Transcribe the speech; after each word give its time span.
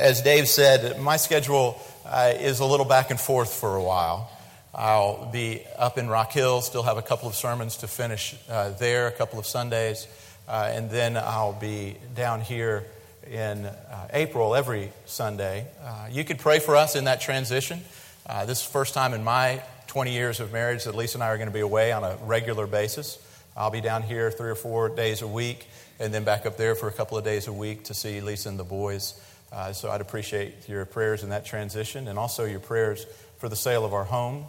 as 0.00 0.22
Dave 0.22 0.48
said, 0.48 0.98
my 0.98 1.18
schedule 1.18 1.80
uh, 2.06 2.32
is 2.34 2.60
a 2.60 2.64
little 2.64 2.86
back 2.86 3.10
and 3.10 3.20
forth 3.20 3.52
for 3.52 3.76
a 3.76 3.82
while. 3.82 4.30
I'll 4.74 5.30
be 5.30 5.62
up 5.76 5.98
in 5.98 6.08
Rock 6.08 6.32
Hill, 6.32 6.62
still 6.62 6.82
have 6.82 6.96
a 6.96 7.02
couple 7.02 7.28
of 7.28 7.34
sermons 7.34 7.78
to 7.78 7.88
finish 7.88 8.34
uh, 8.48 8.70
there, 8.70 9.08
a 9.08 9.12
couple 9.12 9.38
of 9.38 9.46
Sundays, 9.46 10.06
uh, 10.48 10.70
and 10.72 10.90
then 10.90 11.18
I'll 11.18 11.52
be 11.52 11.96
down 12.14 12.40
here 12.40 12.84
in 13.30 13.66
uh, 13.66 14.08
April 14.12 14.54
every 14.54 14.90
Sunday. 15.04 15.66
Uh, 15.82 16.08
you 16.10 16.24
could 16.24 16.38
pray 16.38 16.60
for 16.60 16.76
us 16.76 16.96
in 16.96 17.04
that 17.04 17.20
transition. 17.20 17.82
Uh, 18.26 18.46
this 18.46 18.60
is 18.60 18.66
the 18.66 18.72
first 18.72 18.94
time 18.94 19.12
in 19.12 19.22
my 19.22 19.62
20 19.88 20.12
years 20.12 20.40
of 20.40 20.50
marriage 20.50 20.84
that 20.84 20.94
Lisa 20.94 21.18
and 21.18 21.24
I 21.24 21.28
are 21.28 21.36
going 21.36 21.48
to 21.48 21.54
be 21.54 21.60
away 21.60 21.92
on 21.92 22.04
a 22.04 22.16
regular 22.22 22.66
basis. 22.66 23.18
I'll 23.54 23.70
be 23.70 23.82
down 23.82 24.02
here 24.02 24.30
three 24.30 24.50
or 24.50 24.54
four 24.54 24.88
days 24.88 25.20
a 25.20 25.28
week, 25.28 25.66
and 25.98 26.14
then 26.14 26.24
back 26.24 26.46
up 26.46 26.56
there 26.56 26.74
for 26.74 26.88
a 26.88 26.92
couple 26.92 27.18
of 27.18 27.24
days 27.24 27.48
a 27.48 27.52
week 27.52 27.84
to 27.84 27.94
see 27.94 28.22
Lisa 28.22 28.48
and 28.48 28.58
the 28.58 28.64
boys. 28.64 29.20
Uh, 29.52 29.72
so 29.72 29.90
I'd 29.90 30.00
appreciate 30.00 30.68
your 30.68 30.84
prayers 30.84 31.22
in 31.22 31.30
that 31.30 31.44
transition, 31.44 32.08
and 32.08 32.18
also 32.18 32.44
your 32.44 32.60
prayers 32.60 33.04
for 33.38 33.48
the 33.48 33.56
sale 33.56 33.84
of 33.84 33.92
our 33.92 34.04
home. 34.04 34.44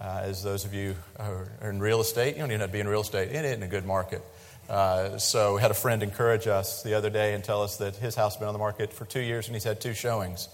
Uh, 0.00 0.22
as 0.24 0.42
those 0.42 0.64
of 0.64 0.74
you 0.74 0.96
who 1.18 1.22
are 1.22 1.70
in 1.70 1.80
real 1.80 2.00
estate, 2.00 2.34
you 2.34 2.40
don't 2.40 2.50
even 2.50 2.60
have 2.60 2.70
to 2.70 2.72
be 2.72 2.80
in 2.80 2.88
real 2.88 3.02
estate. 3.02 3.30
It 3.30 3.44
isn't 3.44 3.62
a 3.62 3.68
good 3.68 3.86
market. 3.86 4.22
Uh, 4.68 5.18
so 5.18 5.54
we 5.54 5.60
had 5.60 5.70
a 5.70 5.74
friend 5.74 6.02
encourage 6.02 6.46
us 6.46 6.82
the 6.82 6.94
other 6.94 7.10
day 7.10 7.34
and 7.34 7.44
tell 7.44 7.62
us 7.62 7.76
that 7.78 7.96
his 7.96 8.14
house 8.14 8.34
has 8.34 8.38
been 8.38 8.48
on 8.48 8.54
the 8.54 8.58
market 8.58 8.92
for 8.92 9.04
two 9.04 9.20
years 9.20 9.46
and 9.46 9.54
he's 9.54 9.64
had 9.64 9.80
two 9.80 9.94
showings. 9.94 10.48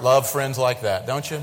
Love 0.00 0.28
friends 0.28 0.58
like 0.58 0.82
that, 0.82 1.06
don't 1.06 1.30
you? 1.30 1.40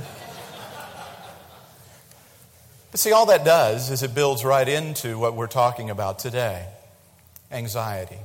But 2.92 3.00
see, 3.00 3.14
all 3.14 3.28
that 3.28 3.46
does 3.46 3.90
is 3.90 4.04
it 4.04 4.14
builds 4.14 4.44
right 4.44 4.68
into 4.68 5.18
what 5.18 5.36
we're 5.36 5.48
talking 5.48 5.90
about 5.90 6.20
today 6.20 6.66
anxiety, 7.52 8.20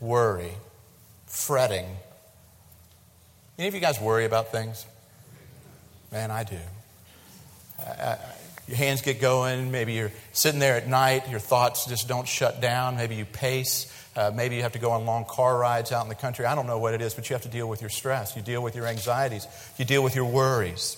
worry, 0.00 0.52
fretting. 1.30 1.86
Any 3.58 3.68
of 3.68 3.74
you 3.74 3.80
guys 3.80 4.00
worry 4.00 4.24
about 4.24 4.52
things? 4.52 4.84
Man, 6.12 6.30
I 6.30 6.44
do. 6.44 6.58
I, 7.78 8.18
your 8.66 8.76
hands 8.76 9.00
get 9.00 9.20
going. 9.20 9.70
Maybe 9.70 9.94
you're 9.94 10.12
sitting 10.32 10.60
there 10.60 10.76
at 10.76 10.86
night, 10.86 11.30
your 11.30 11.40
thoughts 11.40 11.86
just 11.86 12.08
don't 12.08 12.28
shut 12.28 12.60
down. 12.60 12.96
Maybe 12.96 13.14
you 13.14 13.24
pace. 13.24 13.96
Uh, 14.16 14.32
maybe 14.34 14.56
you 14.56 14.62
have 14.62 14.72
to 14.72 14.78
go 14.78 14.90
on 14.90 15.06
long 15.06 15.24
car 15.24 15.56
rides 15.56 15.92
out 15.92 16.02
in 16.02 16.08
the 16.08 16.14
country. 16.14 16.44
I 16.44 16.54
don't 16.54 16.66
know 16.66 16.78
what 16.78 16.94
it 16.94 17.00
is, 17.00 17.14
but 17.14 17.30
you 17.30 17.34
have 17.34 17.42
to 17.42 17.48
deal 17.48 17.68
with 17.68 17.80
your 17.80 17.90
stress. 17.90 18.36
You 18.36 18.42
deal 18.42 18.62
with 18.62 18.74
your 18.74 18.86
anxieties. 18.86 19.46
You 19.78 19.84
deal 19.84 20.02
with 20.02 20.16
your 20.16 20.24
worries. 20.24 20.96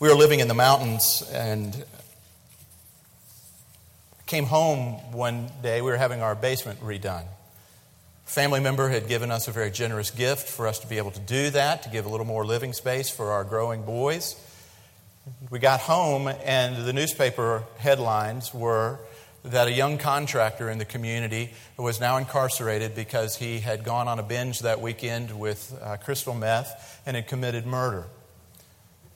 We 0.00 0.08
were 0.08 0.14
living 0.14 0.40
in 0.40 0.48
the 0.48 0.54
mountains 0.54 1.22
and 1.32 1.84
came 4.26 4.44
home 4.44 5.12
one 5.12 5.50
day. 5.62 5.80
We 5.80 5.90
were 5.90 5.96
having 5.96 6.20
our 6.20 6.34
basement 6.34 6.80
redone. 6.80 7.24
Family 8.26 8.58
member 8.58 8.88
had 8.88 9.06
given 9.06 9.30
us 9.30 9.46
a 9.46 9.52
very 9.52 9.70
generous 9.70 10.10
gift 10.10 10.48
for 10.48 10.66
us 10.66 10.80
to 10.80 10.88
be 10.88 10.98
able 10.98 11.12
to 11.12 11.20
do 11.20 11.48
that, 11.50 11.84
to 11.84 11.88
give 11.88 12.06
a 12.06 12.08
little 12.08 12.26
more 12.26 12.44
living 12.44 12.72
space 12.72 13.08
for 13.08 13.30
our 13.30 13.44
growing 13.44 13.82
boys. 13.82 14.34
We 15.48 15.60
got 15.60 15.78
home, 15.78 16.28
and 16.44 16.84
the 16.84 16.92
newspaper 16.92 17.62
headlines 17.78 18.52
were 18.52 18.98
that 19.44 19.68
a 19.68 19.72
young 19.72 19.96
contractor 19.96 20.68
in 20.68 20.78
the 20.78 20.84
community 20.84 21.52
was 21.78 22.00
now 22.00 22.16
incarcerated 22.16 22.96
because 22.96 23.36
he 23.36 23.60
had 23.60 23.84
gone 23.84 24.08
on 24.08 24.18
a 24.18 24.24
binge 24.24 24.58
that 24.60 24.80
weekend 24.80 25.38
with 25.38 25.78
uh, 25.80 25.96
crystal 25.96 26.34
meth 26.34 27.00
and 27.06 27.14
had 27.14 27.28
committed 27.28 27.64
murder. 27.64 28.06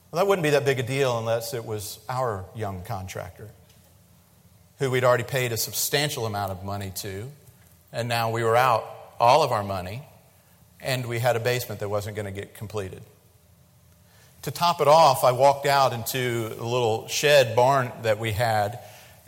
Well, 0.09 0.23
that 0.23 0.27
wouldn't 0.27 0.43
be 0.43 0.51
that 0.51 0.63
big 0.63 0.79
a 0.79 0.83
deal 0.83 1.19
unless 1.19 1.53
it 1.53 1.65
was 1.65 1.99
our 2.07 2.45
young 2.55 2.83
contractor 2.83 3.49
who 4.79 4.89
we'd 4.89 5.03
already 5.03 5.25
paid 5.25 5.51
a 5.51 5.57
substantial 5.57 6.25
amount 6.25 6.53
of 6.53 6.63
money 6.63 6.93
to, 6.95 7.29
and 7.91 8.07
now 8.07 8.31
we 8.31 8.43
were 8.43 8.55
out 8.55 8.99
all 9.21 9.43
of 9.43 9.51
our 9.51 9.63
money, 9.63 10.01
and 10.81 11.05
we 11.05 11.19
had 11.19 11.35
a 11.35 11.39
basement 11.39 11.79
that 11.79 11.89
wasn't 11.89 12.15
going 12.15 12.25
to 12.25 12.31
get 12.31 12.55
completed. 12.55 13.03
To 14.41 14.51
top 14.51 14.81
it 14.81 14.87
off, 14.87 15.23
I 15.23 15.31
walked 15.31 15.67
out 15.67 15.93
into 15.93 16.49
the 16.49 16.65
little 16.65 17.07
shed 17.07 17.55
barn 17.55 17.91
that 18.01 18.17
we 18.17 18.31
had, 18.31 18.79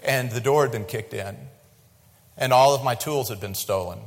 and 0.01 0.31
the 0.31 0.41
door 0.41 0.63
had 0.63 0.71
been 0.71 0.85
kicked 0.85 1.13
in, 1.13 1.37
and 2.35 2.51
all 2.51 2.73
of 2.73 2.83
my 2.83 2.95
tools 2.95 3.29
had 3.29 3.39
been 3.39 3.53
stolen. 3.53 3.99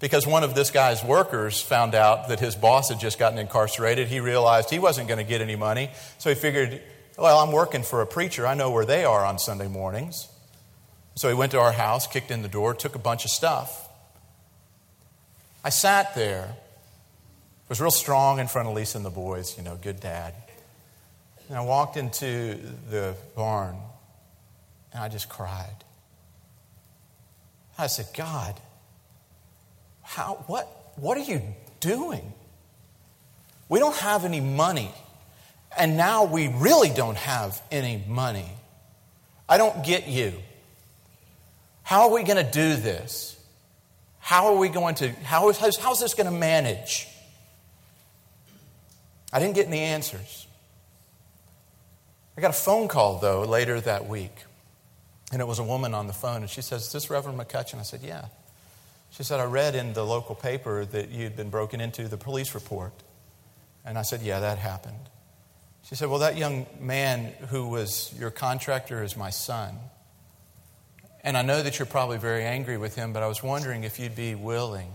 Because 0.00 0.26
one 0.26 0.42
of 0.42 0.54
this 0.54 0.72
guy's 0.72 1.02
workers 1.04 1.60
found 1.60 1.94
out 1.94 2.28
that 2.28 2.40
his 2.40 2.56
boss 2.56 2.88
had 2.88 2.98
just 2.98 3.18
gotten 3.18 3.38
incarcerated. 3.38 4.08
He 4.08 4.20
realized 4.20 4.70
he 4.70 4.78
wasn't 4.80 5.06
going 5.08 5.18
to 5.18 5.24
get 5.24 5.40
any 5.40 5.56
money, 5.56 5.90
so 6.18 6.28
he 6.28 6.34
figured, 6.34 6.82
well, 7.16 7.38
I'm 7.38 7.52
working 7.52 7.84
for 7.84 8.02
a 8.02 8.06
preacher. 8.06 8.46
I 8.46 8.54
know 8.54 8.70
where 8.70 8.84
they 8.84 9.04
are 9.04 9.24
on 9.24 9.38
Sunday 9.38 9.68
mornings. 9.68 10.28
So 11.14 11.28
he 11.28 11.34
went 11.34 11.52
to 11.52 11.60
our 11.60 11.72
house, 11.72 12.06
kicked 12.06 12.30
in 12.30 12.42
the 12.42 12.48
door, 12.48 12.74
took 12.74 12.94
a 12.94 13.00
bunch 13.00 13.24
of 13.24 13.30
stuff. 13.30 13.87
I 15.64 15.70
sat 15.70 16.14
there 16.14 16.54
was 17.68 17.80
real 17.80 17.90
strong 17.90 18.38
in 18.38 18.48
front 18.48 18.68
of 18.68 18.74
Lisa 18.74 18.98
and 18.98 19.04
the 19.04 19.10
boys, 19.10 19.56
you 19.58 19.62
know, 19.64 19.76
good 19.76 20.00
dad. 20.00 20.34
And 21.48 21.56
I 21.56 21.60
walked 21.60 21.96
into 21.96 22.58
the 22.90 23.14
barn 23.36 23.76
and 24.92 25.02
I 25.02 25.08
just 25.08 25.28
cried. 25.28 25.84
I 27.76 27.86
said, 27.86 28.06
God, 28.14 28.58
how, 30.02 30.44
what, 30.46 30.66
what 30.96 31.16
are 31.16 31.22
you 31.22 31.42
doing? 31.80 32.32
We 33.68 33.78
don't 33.78 33.96
have 33.96 34.24
any 34.24 34.40
money. 34.40 34.90
And 35.78 35.96
now 35.96 36.24
we 36.24 36.48
really 36.48 36.88
don't 36.88 37.16
have 37.16 37.60
any 37.70 38.02
money. 38.08 38.48
I 39.48 39.58
don't 39.58 39.84
get 39.84 40.08
you. 40.08 40.32
How 41.82 42.08
are 42.08 42.10
we 42.10 42.24
going 42.24 42.44
to 42.44 42.50
do 42.50 42.74
this? 42.76 43.37
How 44.28 44.48
are 44.48 44.56
we 44.56 44.68
going 44.68 44.94
to, 44.96 45.08
how 45.24 45.48
is, 45.48 45.56
how's 45.56 46.00
this 46.00 46.12
going 46.12 46.26
to 46.26 46.38
manage? 46.38 47.08
I 49.32 49.38
didn't 49.38 49.54
get 49.54 49.68
any 49.68 49.78
answers. 49.78 50.46
I 52.36 52.42
got 52.42 52.50
a 52.50 52.52
phone 52.52 52.88
call, 52.88 53.20
though, 53.20 53.44
later 53.44 53.80
that 53.80 54.06
week. 54.06 54.44
And 55.32 55.40
it 55.40 55.46
was 55.46 55.58
a 55.58 55.64
woman 55.64 55.94
on 55.94 56.08
the 56.08 56.12
phone, 56.12 56.42
and 56.42 56.50
she 56.50 56.60
says, 56.60 56.82
Is 56.82 56.92
this 56.92 57.08
Reverend 57.08 57.38
McCutcheon? 57.38 57.78
I 57.78 57.84
said, 57.84 58.02
Yeah. 58.02 58.26
She 59.12 59.22
said, 59.22 59.40
I 59.40 59.44
read 59.44 59.74
in 59.74 59.94
the 59.94 60.04
local 60.04 60.34
paper 60.34 60.84
that 60.84 61.08
you'd 61.08 61.34
been 61.34 61.48
broken 61.48 61.80
into, 61.80 62.06
the 62.06 62.18
police 62.18 62.54
report. 62.54 62.92
And 63.82 63.96
I 63.96 64.02
said, 64.02 64.20
Yeah, 64.20 64.40
that 64.40 64.58
happened. 64.58 65.08
She 65.84 65.94
said, 65.94 66.10
Well, 66.10 66.18
that 66.18 66.36
young 66.36 66.66
man 66.78 67.32
who 67.48 67.66
was 67.68 68.12
your 68.18 68.30
contractor 68.30 69.02
is 69.02 69.16
my 69.16 69.30
son. 69.30 69.78
And 71.22 71.36
I 71.36 71.42
know 71.42 71.62
that 71.62 71.78
you're 71.78 71.86
probably 71.86 72.18
very 72.18 72.44
angry 72.44 72.76
with 72.76 72.94
him, 72.94 73.12
but 73.12 73.22
I 73.22 73.26
was 73.26 73.42
wondering 73.42 73.84
if 73.84 73.98
you'd 73.98 74.14
be 74.14 74.34
willing 74.34 74.90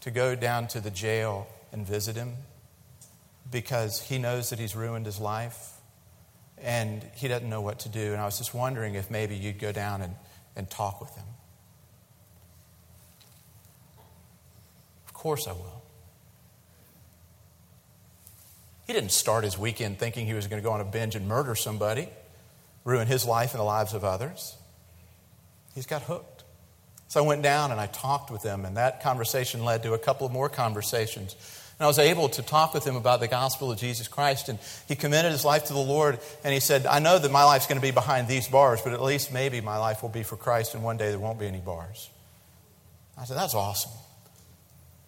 to 0.00 0.10
go 0.10 0.34
down 0.34 0.68
to 0.68 0.80
the 0.80 0.90
jail 0.90 1.46
and 1.72 1.86
visit 1.86 2.16
him 2.16 2.34
because 3.50 4.00
he 4.00 4.18
knows 4.18 4.50
that 4.50 4.58
he's 4.58 4.74
ruined 4.74 5.06
his 5.06 5.18
life 5.18 5.72
and 6.58 7.04
he 7.14 7.28
doesn't 7.28 7.48
know 7.48 7.60
what 7.60 7.80
to 7.80 7.88
do. 7.88 8.12
And 8.12 8.20
I 8.20 8.24
was 8.24 8.38
just 8.38 8.54
wondering 8.54 8.94
if 8.94 9.10
maybe 9.10 9.36
you'd 9.36 9.58
go 9.58 9.72
down 9.72 10.02
and, 10.02 10.14
and 10.56 10.68
talk 10.70 11.00
with 11.00 11.14
him. 11.14 11.24
Of 15.06 15.12
course 15.12 15.46
I 15.46 15.52
will. 15.52 15.82
He 18.86 18.92
didn't 18.92 19.12
start 19.12 19.44
his 19.44 19.56
weekend 19.56 19.98
thinking 19.98 20.26
he 20.26 20.34
was 20.34 20.46
going 20.48 20.60
to 20.60 20.66
go 20.66 20.72
on 20.72 20.80
a 20.80 20.84
binge 20.84 21.14
and 21.14 21.28
murder 21.28 21.54
somebody, 21.54 22.08
ruin 22.84 23.06
his 23.06 23.24
life 23.24 23.52
and 23.52 23.60
the 23.60 23.64
lives 23.64 23.94
of 23.94 24.04
others. 24.04 24.56
He's 25.74 25.86
got 25.86 26.02
hooked. 26.02 26.44
So 27.08 27.22
I 27.22 27.26
went 27.26 27.42
down 27.42 27.72
and 27.72 27.80
I 27.80 27.86
talked 27.86 28.30
with 28.30 28.42
him, 28.42 28.64
and 28.64 28.76
that 28.76 29.02
conversation 29.02 29.64
led 29.64 29.82
to 29.82 29.94
a 29.94 29.98
couple 29.98 30.28
more 30.28 30.48
conversations 30.48 31.34
and 31.80 31.86
I 31.86 31.88
was 31.88 31.98
able 31.98 32.28
to 32.28 32.42
talk 32.42 32.74
with 32.74 32.86
him 32.86 32.96
about 32.96 33.20
the 33.20 33.26
gospel 33.26 33.72
of 33.72 33.78
Jesus 33.78 34.06
Christ. 34.06 34.50
And 34.50 34.58
he 34.86 34.94
committed 34.94 35.32
his 35.32 35.46
life 35.46 35.64
to 35.64 35.72
the 35.72 35.78
Lord. 35.78 36.18
And 36.44 36.52
he 36.52 36.60
said, 36.60 36.84
I 36.84 36.98
know 36.98 37.18
that 37.18 37.32
my 37.32 37.44
life's 37.44 37.66
going 37.66 37.80
to 37.80 37.82
be 37.82 37.90
behind 37.90 38.28
these 38.28 38.46
bars, 38.46 38.82
but 38.82 38.92
at 38.92 39.00
least 39.00 39.32
maybe 39.32 39.62
my 39.62 39.78
life 39.78 40.02
will 40.02 40.10
be 40.10 40.22
for 40.22 40.36
Christ, 40.36 40.74
and 40.74 40.84
one 40.84 40.98
day 40.98 41.08
there 41.08 41.18
won't 41.18 41.38
be 41.38 41.46
any 41.46 41.60
bars. 41.60 42.10
I 43.16 43.24
said, 43.24 43.38
That's 43.38 43.54
awesome. 43.54 43.92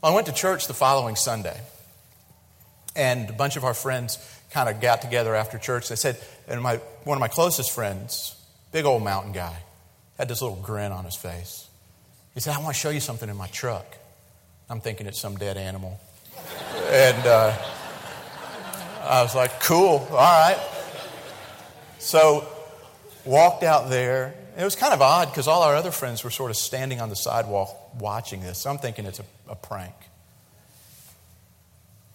Well, 0.03 0.13
I 0.13 0.15
went 0.15 0.29
to 0.29 0.33
church 0.33 0.67
the 0.67 0.73
following 0.73 1.15
Sunday. 1.15 1.61
And 2.97 3.29
a 3.29 3.35
bunch 3.35 3.57
of 3.57 3.65
our 3.65 3.75
friends 3.75 4.19
kind 4.51 4.71
of 4.71 4.81
got 4.81 5.03
together 5.03 5.35
after 5.35 5.59
church. 5.59 5.91
They 5.91 5.97
said, 5.97 6.19
and 6.49 6.63
my, 6.63 6.77
one 7.05 7.17
of 7.17 7.21
my 7.21 7.29
closest 7.29 7.71
friends, 7.71 8.35
big 8.71 8.87
old 8.87 9.03
mountain 9.03 9.33
guy, 9.33 9.57
had 10.23 10.29
this 10.29 10.41
little 10.41 10.63
grin 10.63 10.93
on 10.93 11.05
his 11.05 11.17
face. 11.17 11.67
He 12.33 12.39
said, 12.39 12.55
I 12.55 12.61
want 12.61 12.77
to 12.77 12.81
show 12.81 12.91
you 12.91 13.01
something 13.01 13.29
in 13.29 13.37
my 13.37 13.49
truck. 13.49 13.85
I'm 14.71 14.81
thinking 14.81 15.09
it's 15.09 15.21
some 15.21 15.35
dead 15.35 15.57
animal. 15.57 15.99
And 16.93 17.27
uh, 17.27 17.53
I 19.03 19.23
was 19.25 19.35
like, 19.35 19.61
cool, 19.63 20.07
all 20.13 20.17
right. 20.17 20.61
So 21.99 22.47
walked 23.25 23.65
out 23.65 23.91
there. 23.91 24.33
It 24.57 24.63
was 24.63 24.77
kind 24.77 24.95
of 24.95 25.03
odd 25.03 25.27
because 25.29 25.49
all 25.49 25.65
our 25.65 25.75
other 25.75 25.91
friends 25.91 26.23
were 26.23 26.31
sort 26.31 26.53
of 26.53 26.57
standing 26.57 27.01
on 27.01 27.09
the 27.09 27.17
sidewalk 27.17 27.77
watching 28.01 28.43
this. 28.43 28.59
So 28.59 28.71
I'm 28.71 28.79
thinking 28.79 29.07
it's 29.07 29.19
a, 29.19 29.25
a 29.49 29.57
prank. 29.57 29.97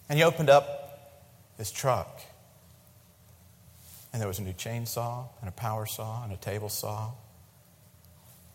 And 0.08 0.18
he 0.18 0.24
opened 0.24 0.48
up 0.48 1.20
his 1.58 1.70
truck. 1.70 2.22
And 4.14 4.22
there 4.22 4.28
was 4.28 4.38
a 4.38 4.42
new 4.42 4.54
chainsaw 4.54 5.26
and 5.40 5.48
a 5.50 5.52
power 5.52 5.84
saw 5.84 6.24
and 6.24 6.32
a 6.32 6.38
table 6.38 6.70
saw. 6.70 7.10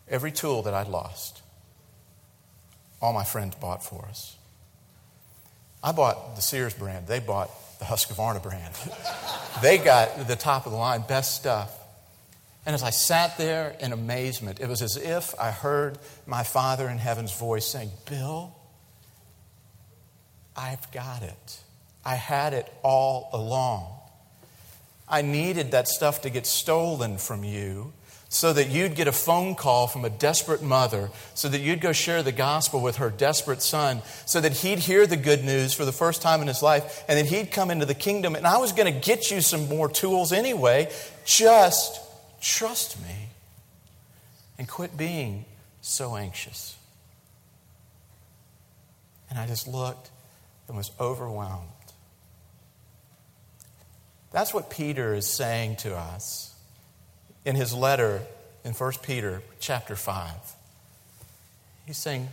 Every 0.08 0.32
tool 0.32 0.62
that 0.62 0.74
I'd 0.74 0.88
lost, 0.88 1.42
all 3.00 3.12
my 3.12 3.24
friends 3.24 3.54
bought 3.56 3.84
for 3.84 4.06
us. 4.06 4.36
I 5.82 5.92
bought 5.92 6.36
the 6.36 6.42
Sears 6.42 6.74
brand. 6.74 7.06
They 7.06 7.20
bought 7.20 7.50
the 7.78 7.84
Husqvarna 7.84 8.42
brand. 8.42 8.74
they 9.62 9.78
got 9.78 10.26
the 10.26 10.36
top 10.36 10.66
of 10.66 10.72
the 10.72 10.78
line, 10.78 11.04
best 11.06 11.34
stuff. 11.34 11.78
And 12.66 12.74
as 12.74 12.82
I 12.82 12.90
sat 12.90 13.36
there 13.36 13.76
in 13.80 13.92
amazement, 13.92 14.60
it 14.60 14.68
was 14.68 14.80
as 14.80 14.96
if 14.96 15.38
I 15.38 15.50
heard 15.50 15.98
my 16.26 16.42
Father 16.42 16.88
in 16.88 16.96
heaven's 16.96 17.36
voice 17.36 17.66
saying, 17.66 17.90
Bill, 18.08 18.54
I've 20.56 20.90
got 20.92 21.22
it. 21.22 21.58
I 22.04 22.14
had 22.14 22.54
it 22.54 22.72
all 22.82 23.28
along. 23.32 23.86
I 25.06 25.22
needed 25.22 25.72
that 25.72 25.88
stuff 25.88 26.22
to 26.22 26.30
get 26.30 26.46
stolen 26.46 27.18
from 27.18 27.44
you 27.44 27.92
so 28.34 28.52
that 28.52 28.68
you'd 28.68 28.96
get 28.96 29.06
a 29.06 29.12
phone 29.12 29.54
call 29.54 29.86
from 29.86 30.04
a 30.04 30.10
desperate 30.10 30.60
mother, 30.60 31.08
so 31.34 31.48
that 31.48 31.60
you'd 31.60 31.80
go 31.80 31.92
share 31.92 32.20
the 32.20 32.32
gospel 32.32 32.80
with 32.80 32.96
her 32.96 33.08
desperate 33.08 33.62
son, 33.62 34.02
so 34.26 34.40
that 34.40 34.52
he'd 34.54 34.80
hear 34.80 35.06
the 35.06 35.16
good 35.16 35.44
news 35.44 35.72
for 35.72 35.84
the 35.84 35.92
first 35.92 36.20
time 36.20 36.42
in 36.42 36.48
his 36.48 36.60
life, 36.60 37.04
and 37.08 37.16
that 37.16 37.26
he'd 37.26 37.52
come 37.52 37.70
into 37.70 37.86
the 37.86 37.94
kingdom. 37.94 38.34
And 38.34 38.44
I 38.44 38.58
was 38.58 38.72
going 38.72 38.92
to 38.92 39.00
get 39.00 39.30
you 39.30 39.40
some 39.40 39.68
more 39.68 39.88
tools 39.88 40.32
anyway. 40.32 40.90
Just 41.24 42.00
trust 42.40 43.00
me 43.00 43.28
and 44.58 44.66
quit 44.66 44.96
being 44.96 45.44
so 45.80 46.16
anxious. 46.16 46.76
And 49.30 49.38
I 49.38 49.46
just 49.46 49.68
looked 49.68 50.10
and 50.66 50.76
was 50.76 50.90
overwhelmed. 50.98 51.68
That's 54.32 54.52
what 54.52 54.70
Peter 54.70 55.14
is 55.14 55.28
saying 55.28 55.76
to 55.76 55.96
us 55.96 56.53
in 57.44 57.56
his 57.56 57.74
letter 57.74 58.22
in 58.64 58.72
1 58.72 58.92
Peter 59.02 59.42
chapter 59.60 59.96
5. 59.96 60.32
He's 61.86 61.98
saying, 61.98 62.28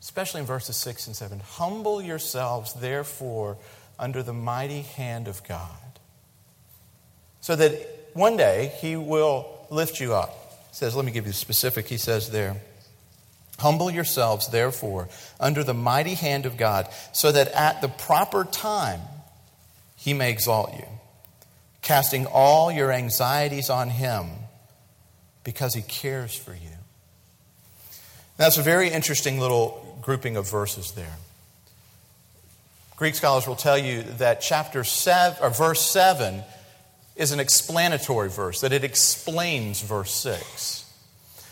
especially 0.00 0.40
in 0.40 0.46
verses 0.46 0.76
6 0.76 1.06
and 1.06 1.16
7, 1.16 1.40
humble 1.40 2.00
yourselves, 2.00 2.72
therefore, 2.74 3.58
under 3.98 4.22
the 4.22 4.32
mighty 4.32 4.82
hand 4.82 5.28
of 5.28 5.44
God, 5.44 5.68
so 7.40 7.56
that 7.56 7.72
one 8.14 8.36
day 8.36 8.72
he 8.80 8.96
will 8.96 9.66
lift 9.70 10.00
you 10.00 10.14
up. 10.14 10.30
He 10.70 10.76
says, 10.76 10.96
let 10.96 11.04
me 11.04 11.12
give 11.12 11.26
you 11.26 11.32
specific. 11.32 11.88
He 11.88 11.98
says 11.98 12.30
there, 12.30 12.56
Humble 13.58 13.90
yourselves, 13.90 14.48
therefore, 14.48 15.08
under 15.40 15.64
the 15.64 15.74
mighty 15.74 16.14
hand 16.14 16.46
of 16.46 16.56
God, 16.56 16.88
so 17.12 17.32
that 17.32 17.48
at 17.48 17.80
the 17.80 17.88
proper 17.88 18.44
time 18.44 19.00
he 19.96 20.14
may 20.14 20.30
exalt 20.30 20.74
you 20.74 20.86
casting 21.88 22.26
all 22.26 22.70
your 22.70 22.92
anxieties 22.92 23.70
on 23.70 23.88
Him 23.88 24.26
because 25.42 25.72
He 25.72 25.80
cares 25.80 26.36
for 26.36 26.52
you. 26.52 26.76
That's 28.36 28.58
a 28.58 28.62
very 28.62 28.90
interesting 28.90 29.40
little 29.40 29.98
grouping 30.02 30.36
of 30.36 30.50
verses 30.50 30.92
there. 30.92 31.16
Greek 32.96 33.14
scholars 33.14 33.46
will 33.46 33.56
tell 33.56 33.78
you 33.78 34.02
that 34.18 34.42
chapter 34.42 34.84
7 34.84 35.42
or 35.42 35.48
verse 35.48 35.80
7 35.80 36.42
is 37.16 37.32
an 37.32 37.40
explanatory 37.40 38.28
verse, 38.28 38.60
that 38.60 38.74
it 38.74 38.84
explains 38.84 39.80
verse 39.80 40.12
6. 40.12 40.84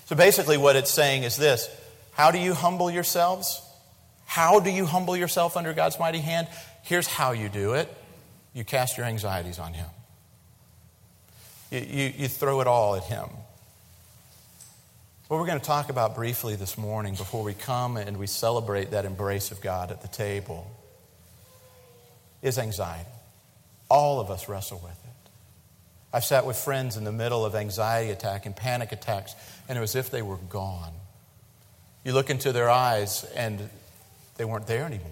So 0.04 0.16
basically 0.16 0.58
what 0.58 0.76
it's 0.76 0.90
saying 0.90 1.22
is 1.22 1.38
this, 1.38 1.66
how 2.12 2.30
do 2.30 2.38
you 2.38 2.52
humble 2.52 2.90
yourselves? 2.90 3.62
How 4.26 4.60
do 4.60 4.68
you 4.68 4.84
humble 4.84 5.16
yourself 5.16 5.56
under 5.56 5.72
God's 5.72 5.98
mighty 5.98 6.20
hand? 6.20 6.46
Here's 6.82 7.06
how 7.06 7.32
you 7.32 7.48
do 7.48 7.72
it. 7.72 7.88
You 8.52 8.64
cast 8.64 8.98
your 8.98 9.06
anxieties 9.06 9.58
on 9.58 9.72
him. 9.72 9.86
You, 11.76 11.82
you, 11.82 12.12
you 12.17 12.28
throw 12.28 12.62
it 12.62 12.67
all 12.67 12.94
at 12.96 13.05
Him. 13.05 13.28
What 15.28 15.38
we're 15.38 15.46
going 15.46 15.61
to 15.61 15.67
talk 15.67 15.90
about 15.90 16.14
briefly 16.14 16.56
this 16.56 16.78
morning 16.78 17.17
before 17.17 17.43
we 17.43 17.52
come 17.52 17.99
and 17.99 18.17
we 18.17 18.26
celebrate 18.26 18.93
that 18.93 19.05
embrace 19.05 19.50
of 19.50 19.61
God 19.61 19.90
at 19.90 20.00
the 20.00 20.08
table 20.08 20.70
is 22.40 22.58
anxiety. 22.58 23.11
All 23.90 24.20
of 24.20 24.31
us 24.31 24.49
wrestle 24.49 24.81
with 24.82 24.93
it. 24.93 25.31
I've 26.14 26.25
sat 26.25 26.46
with 26.46 26.56
friends 26.56 26.96
in 26.96 27.05
the 27.05 27.12
middle 27.12 27.44
of 27.44 27.55
anxiety 27.55 28.11
attack 28.11 28.46
and 28.46 28.56
panic 28.56 28.93
attacks, 28.93 29.34
and 29.69 29.76
it 29.76 29.81
was 29.82 29.94
as 29.94 30.06
if 30.06 30.11
they 30.11 30.23
were 30.23 30.37
gone. 30.37 30.93
You 32.05 32.14
look 32.14 32.31
into 32.31 32.52
their 32.52 32.70
eyes, 32.70 33.25
and 33.34 33.69
they 34.38 34.46
weren't 34.46 34.67
there 34.67 34.87
anymore. 34.87 35.11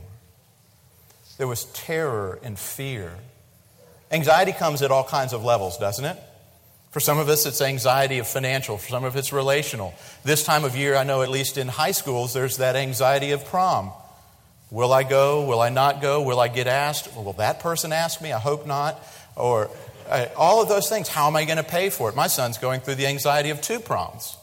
There 1.37 1.49
was 1.49 1.65
terror 1.67 2.39
and 2.43 2.59
fear. 2.59 3.13
Anxiety 4.11 4.53
comes 4.53 4.81
at 4.81 4.91
all 4.91 5.05
kinds 5.05 5.35
of 5.35 5.45
levels, 5.45 5.77
doesn't 5.77 6.07
it? 6.07 6.17
For 6.95 7.01
some 7.01 7.19
of 7.19 7.29
us, 7.29 7.45
it's 7.45 7.61
anxiety 7.61 8.19
of 8.19 8.29
financial. 8.29 8.79
For 8.79 8.89
some 8.89 9.03
of 9.03 9.17
it's 9.17 9.33
relational. 9.33 9.95
This 10.23 10.45
time 10.45 10.63
of 10.63 10.77
year, 10.77 10.95
I 10.95 11.03
know 11.03 11.23
at 11.23 11.29
least 11.29 11.59
in 11.59 11.67
high 11.67 11.91
schools, 11.91 12.33
there's 12.33 12.59
that 12.59 12.77
anxiety 12.77 13.33
of 13.33 13.45
prom. 13.47 13.91
Will 14.71 14.93
I 14.93 15.03
go? 15.03 15.45
Will 15.45 15.59
I 15.61 15.71
not 15.71 16.01
go? 16.01 16.23
Will 16.23 16.39
I 16.39 16.47
get 16.47 16.69
asked? 16.69 17.17
Will 17.17 17.33
that 17.33 17.59
person 17.59 17.93
ask 17.93 18.23
me? 18.23 18.33
I 18.33 18.39
hope 18.39 18.65
not. 18.65 19.03
Or 19.35 19.73
uh, 20.09 20.27
all 20.37 20.63
of 20.63 20.69
those 20.69 20.89
things. 20.89 21.09
How 21.09 21.27
am 21.27 21.35
I 21.35 21.45
going 21.47 21.57
to 21.57 21.65
pay 21.65 21.91
for 21.91 22.11
it? 22.11 22.15
My 22.15 22.29
son's 22.29 22.59
going 22.59 22.79
through 22.79 22.95
the 22.95 23.09
anxiety 23.09 23.51
of 23.51 23.61
two 23.61 23.81
proms 23.81 24.37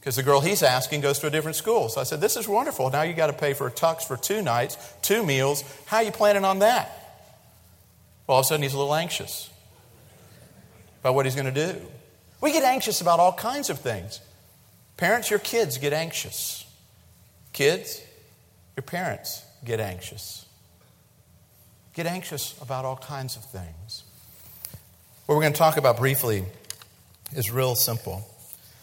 because 0.00 0.16
the 0.16 0.22
girl 0.22 0.42
he's 0.42 0.62
asking 0.62 1.00
goes 1.00 1.18
to 1.20 1.28
a 1.28 1.30
different 1.30 1.56
school. 1.56 1.88
So 1.88 2.02
I 2.02 2.04
said, 2.04 2.20
This 2.20 2.36
is 2.36 2.46
wonderful. 2.46 2.90
Now 2.90 3.04
you 3.04 3.14
got 3.14 3.28
to 3.28 3.32
pay 3.32 3.54
for 3.54 3.66
a 3.66 3.72
tux 3.72 4.02
for 4.02 4.18
two 4.18 4.42
nights, 4.42 4.76
two 5.00 5.24
meals. 5.24 5.64
How 5.86 5.96
are 5.96 6.02
you 6.02 6.12
planning 6.12 6.44
on 6.44 6.58
that? 6.58 6.90
Well, 8.26 8.34
all 8.34 8.40
of 8.40 8.44
a 8.44 8.48
sudden 8.48 8.64
he's 8.64 8.74
a 8.74 8.78
little 8.78 8.94
anxious 8.94 9.48
about 11.00 11.14
what 11.14 11.26
he's 11.26 11.34
going 11.34 11.52
to 11.52 11.72
do. 11.72 11.80
We 12.40 12.52
get 12.52 12.62
anxious 12.62 13.00
about 13.00 13.20
all 13.20 13.32
kinds 13.32 13.70
of 13.70 13.78
things. 13.80 14.20
Parents, 14.96 15.30
your 15.30 15.38
kids 15.38 15.78
get 15.78 15.92
anxious. 15.92 16.66
Kids, 17.52 18.02
your 18.76 18.82
parents 18.82 19.44
get 19.64 19.80
anxious. 19.80 20.46
Get 21.94 22.06
anxious 22.06 22.54
about 22.60 22.84
all 22.84 22.96
kinds 22.96 23.36
of 23.36 23.44
things. 23.44 24.04
What 25.26 25.34
we're 25.34 25.42
going 25.42 25.52
to 25.52 25.58
talk 25.58 25.76
about 25.76 25.96
briefly 25.96 26.44
is 27.34 27.50
real 27.50 27.74
simple. 27.74 28.28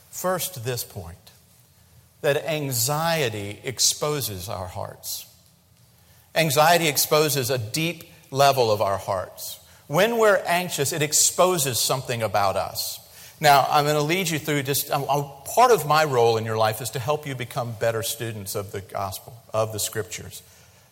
First, 0.09 0.63
this 0.63 0.83
point 0.83 1.17
that 2.21 2.45
anxiety 2.47 3.59
exposes 3.63 4.49
our 4.49 4.67
hearts. 4.67 5.25
Anxiety 6.35 6.87
exposes 6.87 7.49
a 7.49 7.57
deep 7.57 8.03
level 8.31 8.71
of 8.71 8.81
our 8.81 8.97
hearts. 8.97 9.59
When 9.87 10.17
we're 10.17 10.41
anxious, 10.45 10.91
it 10.91 11.01
exposes 11.01 11.79
something 11.79 12.21
about 12.21 12.57
us. 12.57 12.99
Now, 13.39 13.65
I'm 13.69 13.85
going 13.85 13.95
to 13.95 14.01
lead 14.01 14.29
you 14.29 14.39
through 14.39 14.63
just 14.63 14.91
um, 14.91 15.05
um, 15.07 15.29
part 15.45 15.71
of 15.71 15.85
my 15.85 16.03
role 16.03 16.37
in 16.37 16.45
your 16.45 16.57
life 16.57 16.81
is 16.81 16.89
to 16.91 16.99
help 16.99 17.27
you 17.27 17.35
become 17.35 17.73
better 17.79 18.03
students 18.03 18.55
of 18.55 18.71
the 18.71 18.81
gospel, 18.81 19.41
of 19.53 19.73
the 19.73 19.79
scriptures, 19.79 20.41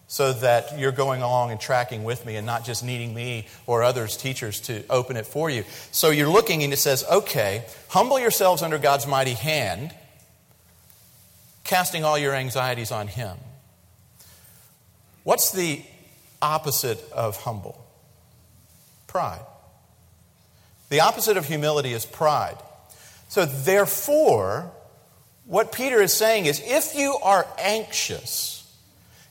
so 0.08 0.32
that 0.32 0.78
you're 0.78 0.92
going 0.92 1.24
along 1.24 1.52
and 1.52 1.60
tracking 1.60 2.04
with 2.04 2.26
me 2.26 2.36
and 2.36 2.46
not 2.46 2.64
just 2.64 2.84
needing 2.84 3.14
me 3.14 3.48
or 3.66 3.84
others, 3.84 4.16
teachers, 4.16 4.62
to 4.62 4.84
open 4.90 5.18
it 5.18 5.26
for 5.26 5.50
you. 5.50 5.64
So 5.92 6.12
you're 6.12 6.30
looking 6.30 6.64
and 6.64 6.72
it 6.72 6.78
says, 6.78 7.04
okay, 7.12 7.66
humble 7.90 8.20
yourselves 8.20 8.62
under 8.62 8.78
God's 8.78 9.08
mighty 9.08 9.34
hand, 9.34 9.94
casting 11.64 12.04
all 12.04 12.18
your 12.18 12.36
anxieties 12.36 12.92
on 12.92 13.08
Him. 13.08 13.38
What's 15.24 15.52
the 15.52 15.82
opposite 16.44 17.04
of 17.12 17.38
humble? 17.38 17.85
Pride. 19.16 19.40
The 20.90 21.00
opposite 21.00 21.38
of 21.38 21.46
humility 21.46 21.94
is 21.94 22.06
pride. 22.06 22.58
So, 23.30 23.46
therefore, 23.46 24.70
what 25.46 25.72
Peter 25.72 26.02
is 26.02 26.12
saying 26.12 26.48
is 26.48 26.62
if 26.62 26.96
you 26.96 27.18
are 27.24 27.48
anxious, 27.58 28.70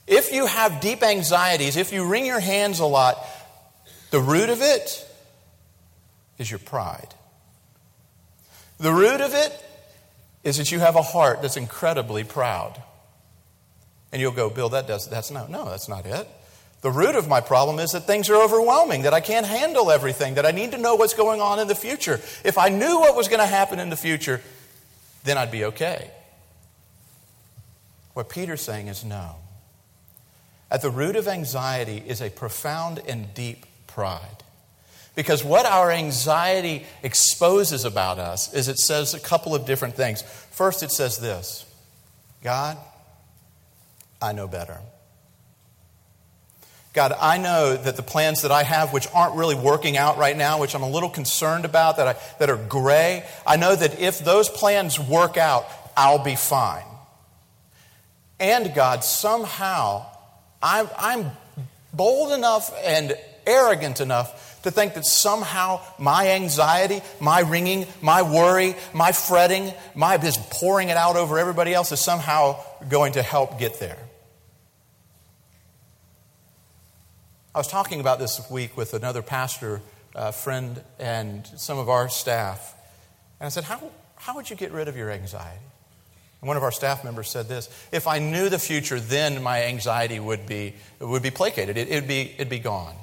if 0.07 0.33
you 0.33 0.47
have 0.47 0.81
deep 0.81 1.03
anxieties, 1.03 1.77
if 1.77 1.93
you 1.93 2.03
wring 2.03 2.25
your 2.25 2.39
hands 2.39 2.79
a 2.79 2.85
lot, 2.85 3.23
the 4.09 4.19
root 4.19 4.49
of 4.49 4.63
it 4.63 5.07
is 6.39 6.49
your 6.49 6.59
pride. 6.59 7.13
The 8.79 8.91
root 8.91 9.21
of 9.21 9.35
it 9.35 9.53
is 10.43 10.57
that 10.57 10.71
you 10.71 10.79
have 10.79 10.95
a 10.95 11.03
heart 11.03 11.43
that's 11.43 11.57
incredibly 11.57 12.23
proud. 12.23 12.81
And 14.11 14.19
you'll 14.19 14.31
go, 14.31 14.49
Bill, 14.49 14.69
that 14.69 14.87
does 14.87 15.07
that's 15.07 15.29
not 15.29 15.51
no, 15.51 15.65
that's 15.65 15.87
not 15.87 16.07
it. 16.07 16.27
The 16.85 16.91
root 16.91 17.15
of 17.15 17.27
my 17.27 17.41
problem 17.41 17.79
is 17.79 17.93
that 17.93 18.01
things 18.01 18.29
are 18.29 18.35
overwhelming, 18.35 19.01
that 19.01 19.13
I 19.15 19.19
can't 19.19 19.47
handle 19.47 19.89
everything, 19.89 20.35
that 20.35 20.45
I 20.45 20.51
need 20.51 20.73
to 20.73 20.77
know 20.77 20.93
what's 20.93 21.15
going 21.15 21.41
on 21.41 21.57
in 21.57 21.67
the 21.67 21.73
future. 21.73 22.21
If 22.43 22.59
I 22.59 22.69
knew 22.69 22.99
what 22.99 23.15
was 23.15 23.27
going 23.27 23.39
to 23.39 23.47
happen 23.47 23.79
in 23.79 23.89
the 23.89 23.95
future, 23.95 24.39
then 25.23 25.35
I'd 25.35 25.49
be 25.49 25.65
okay. 25.65 26.11
What 28.13 28.29
Peter's 28.29 28.61
saying 28.61 28.85
is 28.85 29.03
no. 29.03 29.37
At 30.69 30.83
the 30.83 30.91
root 30.91 31.15
of 31.15 31.27
anxiety 31.27 32.03
is 32.05 32.21
a 32.21 32.29
profound 32.29 33.01
and 33.07 33.33
deep 33.33 33.65
pride. 33.87 34.43
Because 35.15 35.43
what 35.43 35.65
our 35.65 35.89
anxiety 35.91 36.85
exposes 37.01 37.83
about 37.83 38.19
us 38.19 38.53
is 38.53 38.67
it 38.67 38.77
says 38.77 39.15
a 39.15 39.19
couple 39.19 39.55
of 39.55 39.65
different 39.65 39.95
things. 39.95 40.21
First, 40.21 40.83
it 40.83 40.91
says 40.91 41.17
this 41.17 41.65
God, 42.43 42.77
I 44.21 44.33
know 44.33 44.47
better. 44.47 44.81
God, 46.95 47.13
I 47.19 47.37
know 47.37 47.75
that 47.75 47.97
the 47.97 48.01
plans 48.01 48.43
that 48.43 48.51
I 48.51 48.63
have, 48.63 48.93
which 48.93 49.07
aren't 49.13 49.35
really 49.35 49.53
working 49.53 49.97
out 49.97 50.17
right 50.17 50.35
now, 50.35 50.61
which 50.61 50.73
I'm 50.73 50.81
a 50.81 50.89
little 50.89 51.09
concerned 51.09 51.65
about, 51.65 51.97
that, 51.97 52.07
I, 52.07 52.15
that 52.39 52.49
are 52.49 52.55
gray, 52.55 53.25
I 53.45 53.57
know 53.57 53.75
that 53.75 53.99
if 53.99 54.19
those 54.19 54.47
plans 54.47 54.97
work 54.97 55.35
out, 55.35 55.67
I'll 55.97 56.23
be 56.23 56.37
fine. 56.37 56.85
And 58.39 58.73
God, 58.73 59.03
somehow, 59.03 60.05
I'm, 60.63 60.87
I'm 60.97 61.31
bold 61.93 62.31
enough 62.31 62.73
and 62.81 63.13
arrogant 63.45 63.99
enough 63.99 64.61
to 64.63 64.71
think 64.71 64.93
that 64.93 65.05
somehow 65.05 65.81
my 65.99 66.29
anxiety, 66.29 67.01
my 67.19 67.41
wringing, 67.41 67.87
my 68.01 68.21
worry, 68.21 68.75
my 68.93 69.11
fretting, 69.11 69.73
my 69.95 70.17
just 70.17 70.49
pouring 70.49 70.87
it 70.87 70.97
out 70.97 71.17
over 71.17 71.37
everybody 71.37 71.73
else 71.73 71.91
is 71.91 71.99
somehow 71.99 72.63
going 72.89 73.13
to 73.13 73.21
help 73.21 73.59
get 73.59 73.81
there. 73.81 73.97
I 77.55 77.57
was 77.57 77.67
talking 77.69 78.01
about 78.01 78.19
this 78.19 78.51
week 78.51 78.75
with 78.75 78.93
another 78.93 79.21
pastor 79.21 79.79
uh, 80.13 80.31
friend 80.31 80.83
and 80.99 81.47
some 81.55 81.77
of 81.77 81.87
our 81.87 82.09
staff. 82.09 82.75
And 83.39 83.45
I 83.45 83.49
said, 83.49 83.63
how, 83.63 83.81
how 84.17 84.35
would 84.35 84.49
you 84.49 84.57
get 84.57 84.73
rid 84.73 84.89
of 84.89 84.97
your 84.97 85.09
anxiety? 85.09 85.63
And 86.41 86.49
one 86.49 86.57
of 86.57 86.63
our 86.63 86.71
staff 86.73 87.05
members 87.05 87.29
said 87.29 87.47
this 87.47 87.69
If 87.93 88.07
I 88.07 88.19
knew 88.19 88.49
the 88.49 88.59
future, 88.59 88.99
then 88.99 89.41
my 89.41 89.63
anxiety 89.63 90.19
would 90.19 90.45
be, 90.45 90.73
would 90.99 91.23
be 91.23 91.31
placated, 91.31 91.77
it, 91.77 91.89
would 91.91 92.09
be, 92.09 92.33
it'd 92.35 92.49
be 92.49 92.59
gone. 92.59 92.93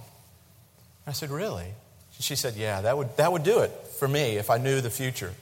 I 1.07 1.13
said, 1.13 1.31
Really? 1.31 1.69
She 2.21 2.37
said, 2.37 2.55
Yeah, 2.55 2.83
that 2.83 2.99
would, 2.99 3.17
that 3.17 3.33
would 3.33 3.45
do 3.45 3.61
it 3.61 3.71
for 3.99 4.07
me 4.07 4.37
if 4.37 4.51
I 4.51 4.59
knew 4.59 4.83
the 4.83 4.91
future. 4.91 5.33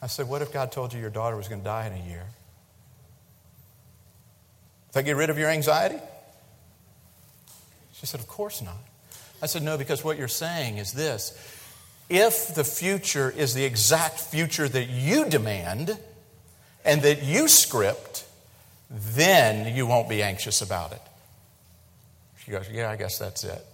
I 0.00 0.06
said, 0.06 0.28
What 0.28 0.42
if 0.42 0.52
God 0.52 0.70
told 0.70 0.92
you 0.92 1.00
your 1.00 1.10
daughter 1.10 1.36
was 1.36 1.48
going 1.48 1.60
to 1.60 1.64
die 1.64 1.88
in 1.88 1.92
a 2.00 2.08
year? 2.08 2.26
If 4.90 4.96
I 4.96 5.02
get 5.02 5.16
rid 5.16 5.28
of 5.28 5.38
your 5.38 5.50
anxiety? 5.50 5.98
She 8.02 8.06
said, 8.06 8.18
Of 8.18 8.26
course 8.26 8.60
not. 8.60 8.82
I 9.40 9.46
said, 9.46 9.62
No, 9.62 9.78
because 9.78 10.02
what 10.02 10.18
you're 10.18 10.26
saying 10.26 10.78
is 10.78 10.92
this 10.92 11.38
if 12.10 12.52
the 12.52 12.64
future 12.64 13.30
is 13.30 13.54
the 13.54 13.64
exact 13.64 14.18
future 14.18 14.68
that 14.68 14.88
you 14.88 15.24
demand 15.30 15.96
and 16.84 17.02
that 17.02 17.22
you 17.22 17.46
script, 17.46 18.26
then 18.90 19.72
you 19.76 19.86
won't 19.86 20.08
be 20.08 20.20
anxious 20.20 20.62
about 20.62 20.90
it. 20.90 21.00
She 22.44 22.50
goes, 22.50 22.68
Yeah, 22.68 22.90
I 22.90 22.96
guess 22.96 23.18
that's 23.18 23.44
it. 23.44 23.64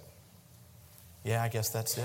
Yeah, 1.25 1.43
I 1.43 1.49
guess 1.49 1.71
that's 1.71 1.97
it. 1.97 2.05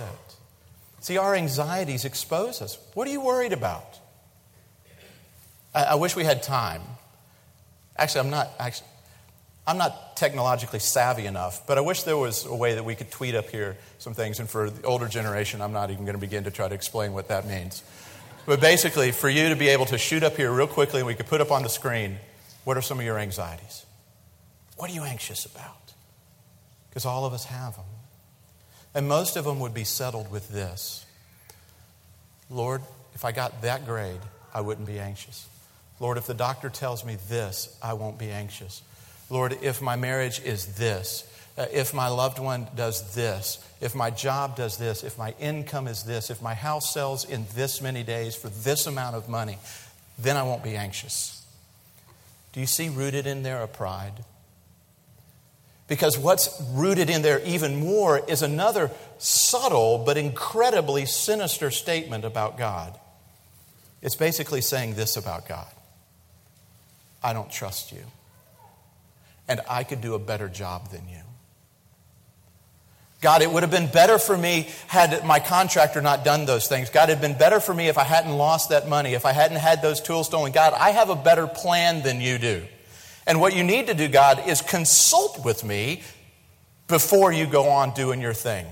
See, 1.01 1.17
our 1.17 1.35
anxieties 1.35 2.05
expose 2.05 2.61
us. 2.61 2.77
What 2.93 3.05
are 3.05 3.11
you 3.11 3.19
worried 3.19 3.51
about? 3.51 3.99
I, 5.75 5.83
I 5.83 5.95
wish 5.95 6.15
we 6.15 6.23
had 6.23 6.41
time. 6.41 6.83
Actually, 7.97 8.21
I'm 8.21 8.29
not. 8.29 8.49
Actually, 8.59 8.87
I'm 9.65 9.77
not 9.77 10.17
technologically 10.17 10.79
savvy 10.79 11.25
enough, 11.25 11.65
but 11.65 11.77
I 11.77 11.81
wish 11.81 12.03
there 12.03 12.17
was 12.17 12.45
a 12.45 12.55
way 12.55 12.75
that 12.75 12.83
we 12.83 12.95
could 12.95 13.09
tweet 13.09 13.33
up 13.33 13.49
here 13.49 13.77
some 13.97 14.13
things. 14.13 14.39
And 14.39 14.49
for 14.49 14.69
the 14.69 14.85
older 14.85 15.07
generation, 15.07 15.61
I'm 15.61 15.71
not 15.71 15.89
even 15.89 16.03
going 16.03 16.15
to 16.15 16.21
begin 16.21 16.43
to 16.43 16.51
try 16.51 16.67
to 16.67 16.75
explain 16.75 17.13
what 17.13 17.29
that 17.29 17.47
means. 17.47 17.81
But 18.45 18.59
basically, 18.59 19.11
for 19.11 19.29
you 19.29 19.49
to 19.49 19.55
be 19.55 19.69
able 19.69 19.85
to 19.85 19.97
shoot 19.97 20.21
up 20.21 20.35
here 20.35 20.51
real 20.51 20.67
quickly 20.67 20.99
and 20.99 21.07
we 21.07 21.15
could 21.15 21.27
put 21.27 21.39
up 21.39 21.51
on 21.51 21.63
the 21.63 21.69
screen 21.69 22.17
what 22.63 22.77
are 22.77 22.81
some 22.81 22.99
of 22.99 23.05
your 23.05 23.19
anxieties? 23.19 23.85
What 24.77 24.89
are 24.89 24.93
you 24.93 25.03
anxious 25.03 25.45
about? 25.45 25.93
Because 26.89 27.05
all 27.05 27.25
of 27.25 27.33
us 27.33 27.45
have 27.45 27.75
them. 27.75 27.85
And 28.95 29.07
most 29.07 29.35
of 29.35 29.45
them 29.45 29.59
would 29.59 29.73
be 29.73 29.83
settled 29.83 30.31
with 30.31 30.49
this 30.49 31.05
Lord, 32.49 32.81
if 33.15 33.25
I 33.25 33.31
got 33.31 33.63
that 33.63 33.85
grade, 33.85 34.19
I 34.53 34.61
wouldn't 34.61 34.85
be 34.85 34.99
anxious. 34.99 35.47
Lord, 35.99 36.17
if 36.17 36.27
the 36.27 36.33
doctor 36.33 36.69
tells 36.69 37.03
me 37.03 37.17
this, 37.29 37.75
I 37.81 37.93
won't 37.93 38.19
be 38.19 38.29
anxious. 38.29 38.81
Lord, 39.33 39.57
if 39.63 39.81
my 39.81 39.95
marriage 39.95 40.39
is 40.43 40.75
this, 40.75 41.27
uh, 41.57 41.65
if 41.73 41.91
my 41.91 42.07
loved 42.07 42.37
one 42.37 42.67
does 42.75 43.15
this, 43.15 43.57
if 43.81 43.95
my 43.95 44.11
job 44.11 44.55
does 44.55 44.77
this, 44.77 45.03
if 45.03 45.17
my 45.17 45.33
income 45.39 45.87
is 45.87 46.03
this, 46.03 46.29
if 46.29 46.39
my 46.39 46.53
house 46.53 46.93
sells 46.93 47.25
in 47.25 47.47
this 47.55 47.81
many 47.81 48.03
days 48.03 48.35
for 48.35 48.49
this 48.49 48.85
amount 48.85 49.15
of 49.15 49.27
money, 49.27 49.57
then 50.19 50.37
I 50.37 50.43
won't 50.43 50.63
be 50.63 50.75
anxious. 50.75 51.43
Do 52.51 52.59
you 52.59 52.67
see 52.67 52.89
rooted 52.89 53.25
in 53.25 53.41
there 53.41 53.63
a 53.63 53.67
pride? 53.67 54.23
Because 55.87 56.15
what's 56.15 56.61
rooted 56.69 57.09
in 57.09 57.23
there 57.23 57.39
even 57.39 57.77
more 57.77 58.19
is 58.29 58.43
another 58.43 58.91
subtle 59.17 60.03
but 60.05 60.15
incredibly 60.15 61.07
sinister 61.07 61.71
statement 61.71 62.23
about 62.23 62.59
God. 62.59 62.99
It's 64.03 64.15
basically 64.15 64.61
saying 64.61 64.93
this 64.93 65.17
about 65.17 65.47
God 65.47 65.71
I 67.23 67.33
don't 67.33 67.51
trust 67.51 67.91
you 67.91 68.03
and 69.47 69.61
I 69.69 69.83
could 69.83 70.01
do 70.01 70.15
a 70.15 70.19
better 70.19 70.47
job 70.47 70.89
than 70.91 71.07
you. 71.07 71.17
God, 73.23 73.41
it 73.41 73.49
would 73.49 73.63
have 73.63 73.71
been 73.71 73.87
better 73.87 74.19
for 74.19 74.37
me 74.37 74.67
had 74.87 75.25
my 75.25 75.39
contractor 75.39 76.01
not 76.01 76.25
done 76.25 76.45
those 76.45 76.67
things. 76.67 76.89
God, 76.89 77.09
it 77.09 77.13
had 77.13 77.21
been 77.21 77.37
better 77.37 77.61
for 77.61 77.73
me 77.73 77.87
if 77.87 77.97
I 77.97 78.03
hadn't 78.03 78.33
lost 78.33 78.69
that 78.69 78.89
money, 78.89 79.13
if 79.13 79.25
I 79.25 79.31
hadn't 79.31 79.57
had 79.57 79.81
those 79.81 80.01
tools 80.01 80.27
stolen. 80.27 80.51
God, 80.51 80.73
I 80.73 80.89
have 80.89 81.09
a 81.09 81.15
better 81.15 81.47
plan 81.47 82.03
than 82.03 82.19
you 82.19 82.37
do. 82.37 82.63
And 83.25 83.39
what 83.39 83.55
you 83.55 83.63
need 83.63 83.87
to 83.87 83.93
do, 83.93 84.09
God, 84.09 84.45
is 84.45 84.61
consult 84.61 85.43
with 85.45 85.63
me 85.63 86.03
before 86.89 87.31
you 87.31 87.45
go 87.45 87.69
on 87.69 87.93
doing 87.93 88.19
your 88.19 88.33
thing. 88.33 88.65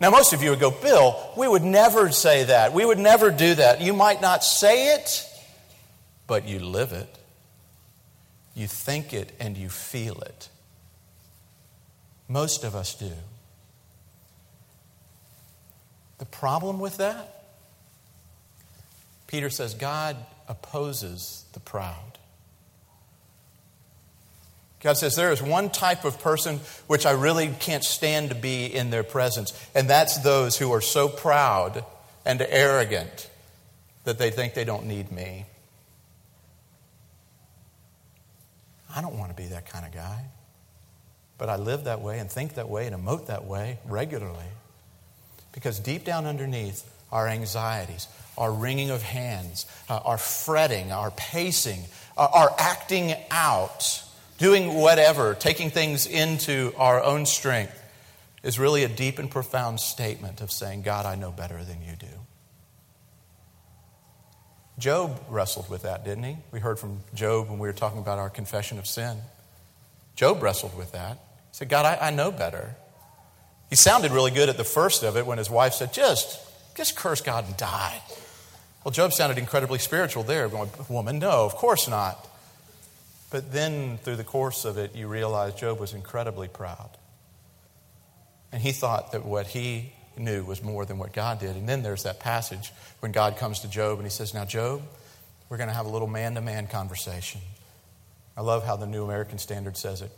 Now, 0.00 0.08
most 0.08 0.32
of 0.32 0.42
you 0.42 0.48
would 0.48 0.60
go, 0.60 0.70
Bill, 0.70 1.32
we 1.36 1.46
would 1.46 1.62
never 1.62 2.10
say 2.10 2.44
that. 2.44 2.72
We 2.72 2.86
would 2.86 2.98
never 2.98 3.30
do 3.30 3.56
that. 3.56 3.82
You 3.82 3.92
might 3.92 4.22
not 4.22 4.42
say 4.42 4.94
it, 4.94 5.26
but 6.26 6.48
you 6.48 6.60
live 6.60 6.92
it. 6.92 7.14
You 8.54 8.66
think 8.66 9.12
it 9.12 9.32
and 9.38 9.56
you 9.56 9.68
feel 9.68 10.20
it. 10.20 10.48
Most 12.28 12.64
of 12.64 12.74
us 12.74 12.94
do. 12.94 13.12
The 16.18 16.26
problem 16.26 16.80
with 16.80 16.98
that? 16.98 17.44
Peter 19.26 19.50
says 19.50 19.74
God 19.74 20.16
opposes 20.48 21.44
the 21.52 21.60
proud. 21.60 22.18
God 24.80 24.94
says 24.94 25.14
there 25.14 25.30
is 25.30 25.42
one 25.42 25.70
type 25.70 26.04
of 26.04 26.20
person 26.20 26.60
which 26.86 27.04
I 27.06 27.12
really 27.12 27.48
can't 27.60 27.84
stand 27.84 28.30
to 28.30 28.34
be 28.34 28.66
in 28.66 28.90
their 28.90 29.02
presence, 29.02 29.52
and 29.74 29.88
that's 29.88 30.18
those 30.18 30.56
who 30.56 30.72
are 30.72 30.80
so 30.80 31.08
proud 31.08 31.84
and 32.24 32.40
arrogant 32.40 33.28
that 34.04 34.18
they 34.18 34.30
think 34.30 34.54
they 34.54 34.64
don't 34.64 34.86
need 34.86 35.12
me. 35.12 35.44
I 38.94 39.00
don't 39.02 39.16
want 39.16 39.30
to 39.30 39.36
be 39.36 39.48
that 39.48 39.68
kind 39.68 39.86
of 39.86 39.92
guy. 39.92 40.26
But 41.38 41.48
I 41.48 41.56
live 41.56 41.84
that 41.84 42.02
way 42.02 42.18
and 42.18 42.30
think 42.30 42.54
that 42.54 42.68
way 42.68 42.86
and 42.86 42.94
emote 42.94 43.26
that 43.26 43.46
way 43.46 43.78
regularly. 43.86 44.44
Because 45.52 45.78
deep 45.78 46.04
down 46.04 46.26
underneath, 46.26 46.86
our 47.10 47.26
anxieties, 47.26 48.06
our 48.36 48.52
wringing 48.52 48.90
of 48.90 49.02
hands, 49.02 49.66
uh, 49.88 50.00
our 50.04 50.18
fretting, 50.18 50.92
our 50.92 51.10
pacing, 51.10 51.84
uh, 52.16 52.28
our 52.32 52.54
acting 52.58 53.14
out, 53.30 54.02
doing 54.38 54.74
whatever, 54.74 55.34
taking 55.34 55.70
things 55.70 56.06
into 56.06 56.72
our 56.76 57.02
own 57.02 57.26
strength, 57.26 57.76
is 58.42 58.58
really 58.58 58.84
a 58.84 58.88
deep 58.88 59.18
and 59.18 59.30
profound 59.30 59.80
statement 59.80 60.40
of 60.40 60.50
saying, 60.50 60.82
God, 60.82 61.04
I 61.04 61.14
know 61.14 61.30
better 61.30 61.62
than 61.64 61.82
you 61.82 61.96
do. 61.98 62.19
Job 64.80 65.20
wrestled 65.28 65.68
with 65.68 65.82
that, 65.82 66.04
didn't 66.04 66.24
he? 66.24 66.38
We 66.50 66.58
heard 66.58 66.78
from 66.78 67.00
Job 67.14 67.50
when 67.50 67.58
we 67.58 67.68
were 67.68 67.74
talking 67.74 67.98
about 67.98 68.18
our 68.18 68.30
confession 68.30 68.78
of 68.78 68.86
sin. 68.86 69.18
Job 70.16 70.42
wrestled 70.42 70.76
with 70.76 70.92
that. 70.92 71.12
He 71.50 71.52
said, 71.52 71.68
God, 71.68 71.84
I, 71.84 72.08
I 72.08 72.10
know 72.10 72.32
better. 72.32 72.74
He 73.68 73.76
sounded 73.76 74.10
really 74.10 74.30
good 74.30 74.48
at 74.48 74.56
the 74.56 74.64
first 74.64 75.02
of 75.02 75.16
it 75.16 75.26
when 75.26 75.38
his 75.38 75.50
wife 75.50 75.74
said, 75.74 75.92
just, 75.92 76.40
just 76.76 76.96
curse 76.96 77.20
God 77.20 77.46
and 77.46 77.56
die. 77.56 78.00
Well, 78.82 78.92
Job 78.92 79.12
sounded 79.12 79.36
incredibly 79.38 79.78
spiritual 79.78 80.22
there, 80.22 80.48
going, 80.48 80.70
Woman, 80.88 81.18
no, 81.18 81.44
of 81.44 81.54
course 81.54 81.86
not. 81.86 82.26
But 83.30 83.52
then 83.52 83.98
through 83.98 84.16
the 84.16 84.24
course 84.24 84.64
of 84.64 84.78
it, 84.78 84.96
you 84.96 85.06
realize 85.06 85.54
Job 85.54 85.78
was 85.78 85.92
incredibly 85.92 86.48
proud. 86.48 86.90
And 88.50 88.60
he 88.62 88.72
thought 88.72 89.12
that 89.12 89.24
what 89.24 89.46
he 89.48 89.92
knew 90.20 90.44
was 90.44 90.62
more 90.62 90.84
than 90.84 90.98
what 90.98 91.12
God 91.12 91.40
did. 91.40 91.56
And 91.56 91.68
then 91.68 91.82
there's 91.82 92.04
that 92.04 92.20
passage 92.20 92.72
when 93.00 93.12
God 93.12 93.36
comes 93.36 93.60
to 93.60 93.68
Job 93.68 93.98
and 93.98 94.06
he 94.06 94.10
says, 94.10 94.34
Now, 94.34 94.44
Job, 94.44 94.82
we're 95.48 95.56
going 95.56 95.68
to 95.68 95.74
have 95.74 95.86
a 95.86 95.90
little 95.90 96.08
man 96.08 96.34
to 96.34 96.40
man 96.40 96.66
conversation. 96.66 97.40
I 98.36 98.42
love 98.42 98.64
how 98.64 98.76
the 98.76 98.86
New 98.86 99.04
American 99.04 99.38
Standard 99.38 99.76
says 99.76 100.02
it. 100.02 100.10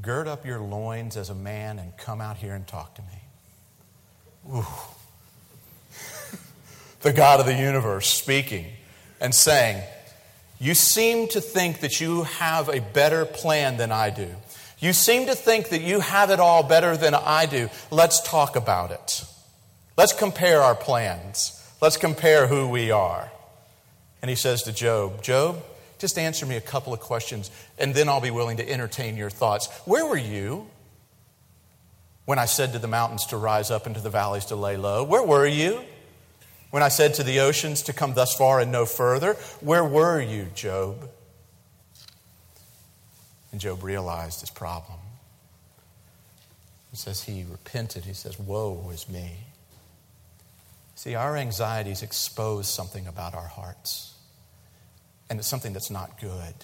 Gird 0.00 0.26
up 0.26 0.46
your 0.46 0.60
loins 0.60 1.16
as 1.16 1.30
a 1.30 1.34
man 1.34 1.78
and 1.78 1.96
come 1.96 2.20
out 2.20 2.38
here 2.38 2.54
and 2.54 2.66
talk 2.66 2.94
to 2.94 3.02
me. 3.02 4.58
Ooh. 4.58 4.66
the 7.02 7.12
God 7.12 7.40
of 7.40 7.46
the 7.46 7.54
universe 7.54 8.08
speaking 8.08 8.66
and 9.20 9.34
saying, 9.34 9.82
You 10.58 10.74
seem 10.74 11.28
to 11.28 11.40
think 11.40 11.80
that 11.80 12.00
you 12.00 12.22
have 12.22 12.68
a 12.68 12.80
better 12.80 13.24
plan 13.24 13.76
than 13.76 13.92
I 13.92 14.10
do. 14.10 14.28
You 14.80 14.94
seem 14.94 15.26
to 15.26 15.34
think 15.34 15.68
that 15.68 15.82
you 15.82 16.00
have 16.00 16.30
it 16.30 16.40
all 16.40 16.62
better 16.62 16.96
than 16.96 17.14
I 17.14 17.46
do. 17.46 17.68
Let's 17.90 18.20
talk 18.22 18.56
about 18.56 18.90
it. 18.90 19.24
Let's 19.96 20.14
compare 20.14 20.62
our 20.62 20.74
plans. 20.74 21.56
Let's 21.82 21.98
compare 21.98 22.46
who 22.46 22.68
we 22.68 22.90
are. 22.90 23.30
And 24.22 24.30
he 24.30 24.36
says 24.36 24.62
to 24.62 24.72
Job, 24.72 25.22
Job, 25.22 25.62
just 25.98 26.18
answer 26.18 26.46
me 26.46 26.56
a 26.56 26.62
couple 26.62 26.94
of 26.94 27.00
questions, 27.00 27.50
and 27.78 27.94
then 27.94 28.08
I'll 28.08 28.22
be 28.22 28.30
willing 28.30 28.56
to 28.56 28.68
entertain 28.68 29.16
your 29.16 29.28
thoughts. 29.28 29.68
Where 29.84 30.06
were 30.06 30.16
you 30.16 30.66
when 32.24 32.38
I 32.38 32.46
said 32.46 32.72
to 32.72 32.78
the 32.78 32.88
mountains 32.88 33.26
to 33.26 33.36
rise 33.36 33.70
up 33.70 33.84
and 33.84 33.94
to 33.94 34.00
the 34.00 34.08
valleys 34.08 34.46
to 34.46 34.56
lay 34.56 34.78
low? 34.78 35.04
Where 35.04 35.22
were 35.22 35.46
you? 35.46 35.82
When 36.70 36.82
I 36.82 36.88
said 36.88 37.14
to 37.14 37.22
the 37.22 37.40
oceans 37.40 37.82
to 37.82 37.92
come 37.92 38.14
thus 38.14 38.34
far 38.34 38.60
and 38.60 38.72
no 38.72 38.86
further? 38.86 39.34
Where 39.60 39.84
were 39.84 40.20
you, 40.20 40.46
Job? 40.54 41.10
And 43.52 43.60
Job 43.60 43.82
realized 43.82 44.40
his 44.40 44.50
problem. 44.50 44.98
It 46.92 46.98
says 46.98 47.22
he 47.22 47.44
repented. 47.48 48.04
He 48.04 48.14
says, 48.14 48.38
Woe 48.38 48.90
is 48.92 49.08
me. 49.08 49.30
See, 51.00 51.14
our 51.14 51.36
anxieties 51.36 52.02
expose 52.02 52.68
something 52.68 53.06
about 53.06 53.34
our 53.34 53.46
hearts, 53.46 54.14
and 55.30 55.38
it's 55.38 55.48
something 55.48 55.72
that's 55.72 55.90
not 55.90 56.20
good. 56.20 56.54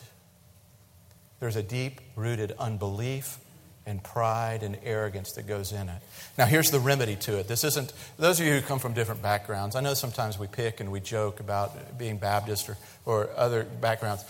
There's 1.41 1.57
a 1.57 1.63
deep 1.63 2.01
rooted 2.17 2.53
unbelief 2.59 3.39
and 3.87 4.03
pride 4.03 4.63
and 4.63 4.77
arrogance 4.83 5.33
that 5.33 5.47
goes 5.47 5.73
in 5.73 5.89
it. 5.89 6.03
Now, 6.37 6.45
here's 6.45 6.71
the 6.71 6.81
remedy 6.81 7.17
to 7.17 7.39
it. 7.39 7.49
This 7.49 7.63
isn't, 7.63 7.93
those 8.19 8.41
of 8.41 8.47
you 8.47 8.53
who 8.55 8.61
come 8.61 8.79
from 8.79 8.95
different 8.95 9.23
backgrounds, 9.23 9.77
I 9.77 9.81
know 9.81 9.95
sometimes 9.95 10.39
we 10.39 10.49
pick 10.49 10.81
and 10.81 10.91
we 10.91 11.01
joke 11.01 11.41
about 11.41 11.97
being 11.97 12.19
Baptist 12.19 12.69
or, 12.69 12.77
or 13.07 13.31
other 13.37 13.65
backgrounds. 13.65 14.25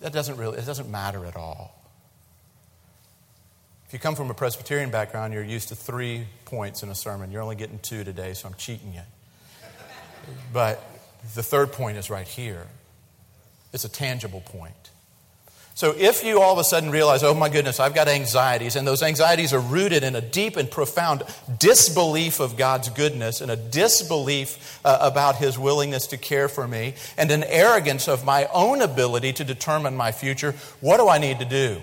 That 0.00 0.12
doesn't 0.12 0.36
really, 0.36 0.58
it 0.58 0.66
doesn't 0.66 0.90
matter 0.90 1.24
at 1.24 1.36
all. 1.36 1.79
If 3.90 3.94
you 3.94 3.98
come 3.98 4.14
from 4.14 4.30
a 4.30 4.34
Presbyterian 4.34 4.90
background, 4.90 5.34
you're 5.34 5.42
used 5.42 5.70
to 5.70 5.74
three 5.74 6.24
points 6.44 6.84
in 6.84 6.90
a 6.90 6.94
sermon. 6.94 7.32
You're 7.32 7.42
only 7.42 7.56
getting 7.56 7.80
two 7.80 8.04
today, 8.04 8.34
so 8.34 8.46
I'm 8.46 8.54
cheating 8.54 8.94
you. 8.94 9.00
But 10.52 10.80
the 11.34 11.42
third 11.42 11.72
point 11.72 11.98
is 11.98 12.08
right 12.08 12.28
here. 12.28 12.68
It's 13.72 13.84
a 13.84 13.88
tangible 13.88 14.42
point. 14.42 14.90
So 15.74 15.92
if 15.98 16.22
you 16.22 16.40
all 16.40 16.52
of 16.52 16.60
a 16.60 16.62
sudden 16.62 16.92
realize, 16.92 17.24
oh 17.24 17.34
my 17.34 17.48
goodness, 17.48 17.80
I've 17.80 17.92
got 17.92 18.06
anxieties, 18.06 18.76
and 18.76 18.86
those 18.86 19.02
anxieties 19.02 19.52
are 19.52 19.58
rooted 19.58 20.04
in 20.04 20.14
a 20.14 20.20
deep 20.20 20.56
and 20.56 20.70
profound 20.70 21.24
disbelief 21.58 22.38
of 22.38 22.56
God's 22.56 22.90
goodness 22.90 23.40
and 23.40 23.50
a 23.50 23.56
disbelief 23.56 24.78
uh, 24.84 24.98
about 25.00 25.34
His 25.34 25.58
willingness 25.58 26.06
to 26.06 26.16
care 26.16 26.48
for 26.48 26.68
me 26.68 26.94
and 27.18 27.28
an 27.32 27.42
arrogance 27.42 28.06
of 28.06 28.24
my 28.24 28.46
own 28.52 28.82
ability 28.82 29.32
to 29.32 29.42
determine 29.42 29.96
my 29.96 30.12
future, 30.12 30.54
what 30.78 30.98
do 30.98 31.08
I 31.08 31.18
need 31.18 31.40
to 31.40 31.44
do? 31.44 31.80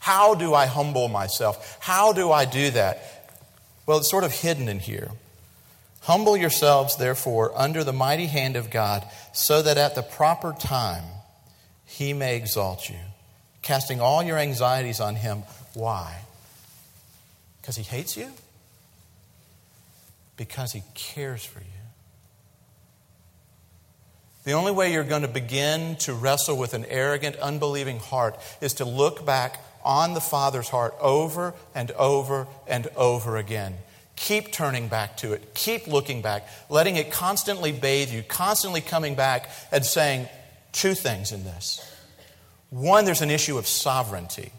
How 0.00 0.34
do 0.34 0.54
I 0.54 0.66
humble 0.66 1.08
myself? 1.08 1.78
How 1.80 2.12
do 2.12 2.32
I 2.32 2.44
do 2.44 2.70
that? 2.72 3.38
Well, 3.86 3.98
it's 3.98 4.10
sort 4.10 4.24
of 4.24 4.32
hidden 4.32 4.68
in 4.68 4.80
here. 4.80 5.10
Humble 6.02 6.36
yourselves, 6.36 6.96
therefore, 6.96 7.52
under 7.54 7.84
the 7.84 7.92
mighty 7.92 8.26
hand 8.26 8.56
of 8.56 8.70
God, 8.70 9.06
so 9.32 9.62
that 9.62 9.76
at 9.76 9.94
the 9.94 10.02
proper 10.02 10.52
time, 10.52 11.04
he 11.84 12.12
may 12.12 12.36
exalt 12.36 12.88
you, 12.88 12.96
casting 13.62 14.00
all 14.00 14.22
your 14.22 14.38
anxieties 14.38 15.00
on 15.00 15.16
him. 15.16 15.42
Why? 15.74 16.22
Because 17.60 17.76
he 17.76 17.82
hates 17.82 18.16
you? 18.16 18.30
Because 20.36 20.72
he 20.72 20.82
cares 20.94 21.44
for 21.44 21.60
you. 21.60 21.79
The 24.44 24.52
only 24.52 24.72
way 24.72 24.92
you're 24.92 25.04
going 25.04 25.22
to 25.22 25.28
begin 25.28 25.96
to 25.96 26.14
wrestle 26.14 26.56
with 26.56 26.72
an 26.72 26.86
arrogant, 26.86 27.36
unbelieving 27.36 27.98
heart 27.98 28.38
is 28.60 28.74
to 28.74 28.84
look 28.84 29.26
back 29.26 29.62
on 29.84 30.14
the 30.14 30.20
Father's 30.20 30.68
heart 30.68 30.94
over 31.00 31.54
and 31.74 31.90
over 31.92 32.46
and 32.66 32.86
over 32.96 33.36
again. 33.36 33.76
Keep 34.16 34.52
turning 34.52 34.88
back 34.88 35.16
to 35.18 35.32
it. 35.32 35.54
Keep 35.54 35.86
looking 35.86 36.22
back, 36.22 36.46
letting 36.68 36.96
it 36.96 37.10
constantly 37.10 37.72
bathe 37.72 38.10
you, 38.10 38.22
constantly 38.22 38.80
coming 38.80 39.14
back 39.14 39.50
and 39.72 39.84
saying, 39.84 40.28
two 40.72 40.94
things 40.94 41.32
in 41.32 41.44
this. 41.44 41.80
One, 42.70 43.04
there's 43.04 43.22
an 43.22 43.30
issue 43.30 43.58
of 43.58 43.66
sovereignty. 43.66 44.52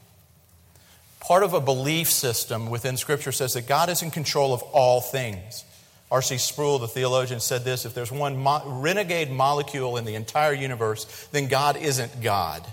Part 1.20 1.44
of 1.44 1.54
a 1.54 1.62
belief 1.62 2.10
system 2.10 2.70
within 2.70 2.98
Scripture 2.98 3.32
says 3.32 3.54
that 3.54 3.68
God 3.68 3.90
is 3.90 4.02
in 4.02 4.12
control 4.12 4.54
of 4.54 4.62
all 4.64 5.00
things. 5.00 5.64
R.C. 6.12 6.38
Sproul, 6.38 6.78
the 6.78 6.88
theologian, 6.88 7.40
said 7.40 7.64
this 7.64 7.86
if 7.86 7.94
there's 7.94 8.12
one 8.12 8.38
mo- 8.38 8.64
renegade 8.66 9.32
molecule 9.32 9.98
in 9.98 10.06
the 10.06 10.16
entire 10.16 10.54
universe, 10.54 11.28
then 11.32 11.48
God 11.48 11.78
isn't 11.78 12.22
God. 12.22 12.64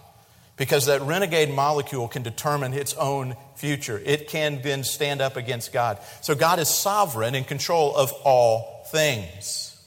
Because 0.56 0.86
that 0.86 1.00
renegade 1.02 1.54
molecule 1.54 2.08
can 2.08 2.22
determine 2.22 2.74
its 2.74 2.92
own 2.94 3.36
future. 3.54 4.02
It 4.04 4.28
can 4.28 4.60
then 4.62 4.82
stand 4.82 5.20
up 5.20 5.36
against 5.36 5.72
God. 5.72 5.98
So 6.20 6.34
God 6.34 6.58
is 6.58 6.68
sovereign 6.68 7.36
in 7.36 7.44
control 7.44 7.96
of 7.96 8.12
all 8.24 8.84
things. 8.90 9.80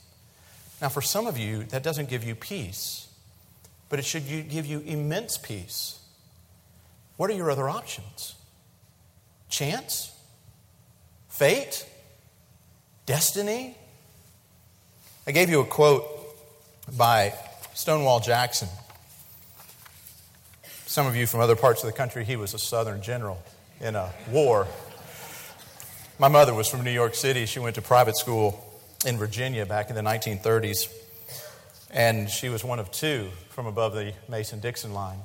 Now, 0.82 0.88
for 0.88 1.02
some 1.02 1.28
of 1.28 1.38
you, 1.38 1.66
that 1.66 1.84
doesn't 1.84 2.10
give 2.10 2.24
you 2.24 2.36
peace 2.36 3.02
but 3.92 4.00
it 4.00 4.06
should 4.06 4.26
give 4.26 4.66
you 4.66 4.80
immense 4.80 5.38
peace. 5.38 6.00
What 7.18 7.30
are 7.30 7.34
your 7.34 7.52
other 7.52 7.68
options? 7.68 8.36
Chance? 9.50 10.18
Fate? 11.28 11.86
Destiny? 13.06 13.76
I 15.26 15.32
gave 15.32 15.50
you 15.50 15.62
a 15.62 15.66
quote 15.66 16.06
by 16.96 17.34
Stonewall 17.74 18.20
Jackson. 18.20 18.68
Some 20.86 21.08
of 21.08 21.16
you 21.16 21.26
from 21.26 21.40
other 21.40 21.56
parts 21.56 21.84
of 21.84 21.88
the 21.88 21.98
country, 21.98 22.24
he 22.26 22.36
was 22.36 22.54
a 22.54 22.60
Southern 22.60 23.02
general 23.02 23.42
in 23.80 23.96
a 23.96 24.12
war. 24.30 24.68
My 26.20 26.28
mother 26.28 26.54
was 26.54 26.68
from 26.68 26.84
New 26.84 26.92
York 26.92 27.16
City. 27.16 27.46
She 27.48 27.60
went 27.60 27.76
to 27.76 27.82
private 27.82 28.18
school 28.18 28.64
in 29.06 29.18
Virginia 29.18 29.66
back 29.66 29.90
in 29.90 29.96
the 29.96 30.02
1930s. 30.02 30.88
And 31.90 32.30
she 32.30 32.50
was 32.50 32.64
one 32.64 32.80
of 32.80 32.92
two 32.92 33.30
from 33.50 33.66
above 33.66 33.94
the 33.94 34.14
Mason 34.30 34.60
Dixon 34.60 34.94
line. 34.94 35.20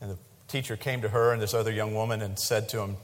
And 0.00 0.12
the 0.12 0.18
teacher 0.46 0.76
came 0.76 1.02
to 1.02 1.08
her 1.08 1.32
and 1.32 1.42
this 1.42 1.54
other 1.54 1.72
young 1.72 1.94
woman 1.94 2.22
and 2.22 2.38
said 2.38 2.68
to 2.68 2.80
him, 2.80 2.96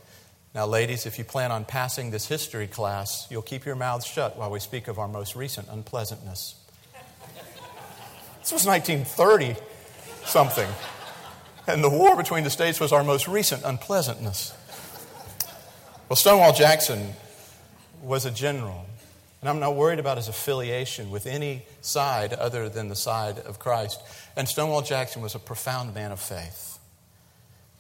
Now, 0.55 0.67
ladies, 0.67 1.07
if 1.07 1.17
you 1.17 1.25
plan 1.25 1.53
on 1.53 1.65
passing 1.65 2.11
this 2.11 2.27
history 2.27 2.67
class, 2.67 3.29
you'll 3.31 3.41
keep 3.43 3.65
your 3.65 3.77
mouths 3.77 4.05
shut 4.05 4.37
while 4.37 4.51
we 4.51 4.59
speak 4.59 4.89
of 4.89 4.99
our 4.99 5.07
most 5.07 5.37
recent 5.37 5.69
unpleasantness. 5.71 6.57
this 8.41 8.53
was 8.53 8.67
1930 8.67 9.55
something. 10.25 10.69
And 11.69 11.85
the 11.85 11.91
war 11.91 12.17
between 12.17 12.43
the 12.43 12.51
states 12.51 12.81
was 12.81 12.93
our 12.93 13.05
most 13.05 13.29
recent 13.29 13.63
unpleasantness. 13.65 14.53
Well, 16.09 16.17
Stonewall 16.17 16.53
Jackson 16.53 17.13
was 18.03 18.27
a 18.27 18.31
general. 18.33 18.87
And 19.41 19.49
I'm 19.49 19.61
not 19.61 19.77
worried 19.77 20.01
about 20.01 20.17
his 20.17 20.27
affiliation 20.27 21.11
with 21.11 21.27
any 21.27 21.63
side 21.81 22.33
other 22.33 22.69
than 22.69 22.89
the 22.89 22.97
side 22.97 23.39
of 23.39 23.59
Christ. 23.61 24.03
And 24.37 24.49
Stonewall 24.49 24.83
Jackson 24.83 25.23
was 25.23 25.37
a 25.37 25.39
profound 25.39 25.95
man 25.95 26.11
of 26.11 26.21
faith. 26.21 26.79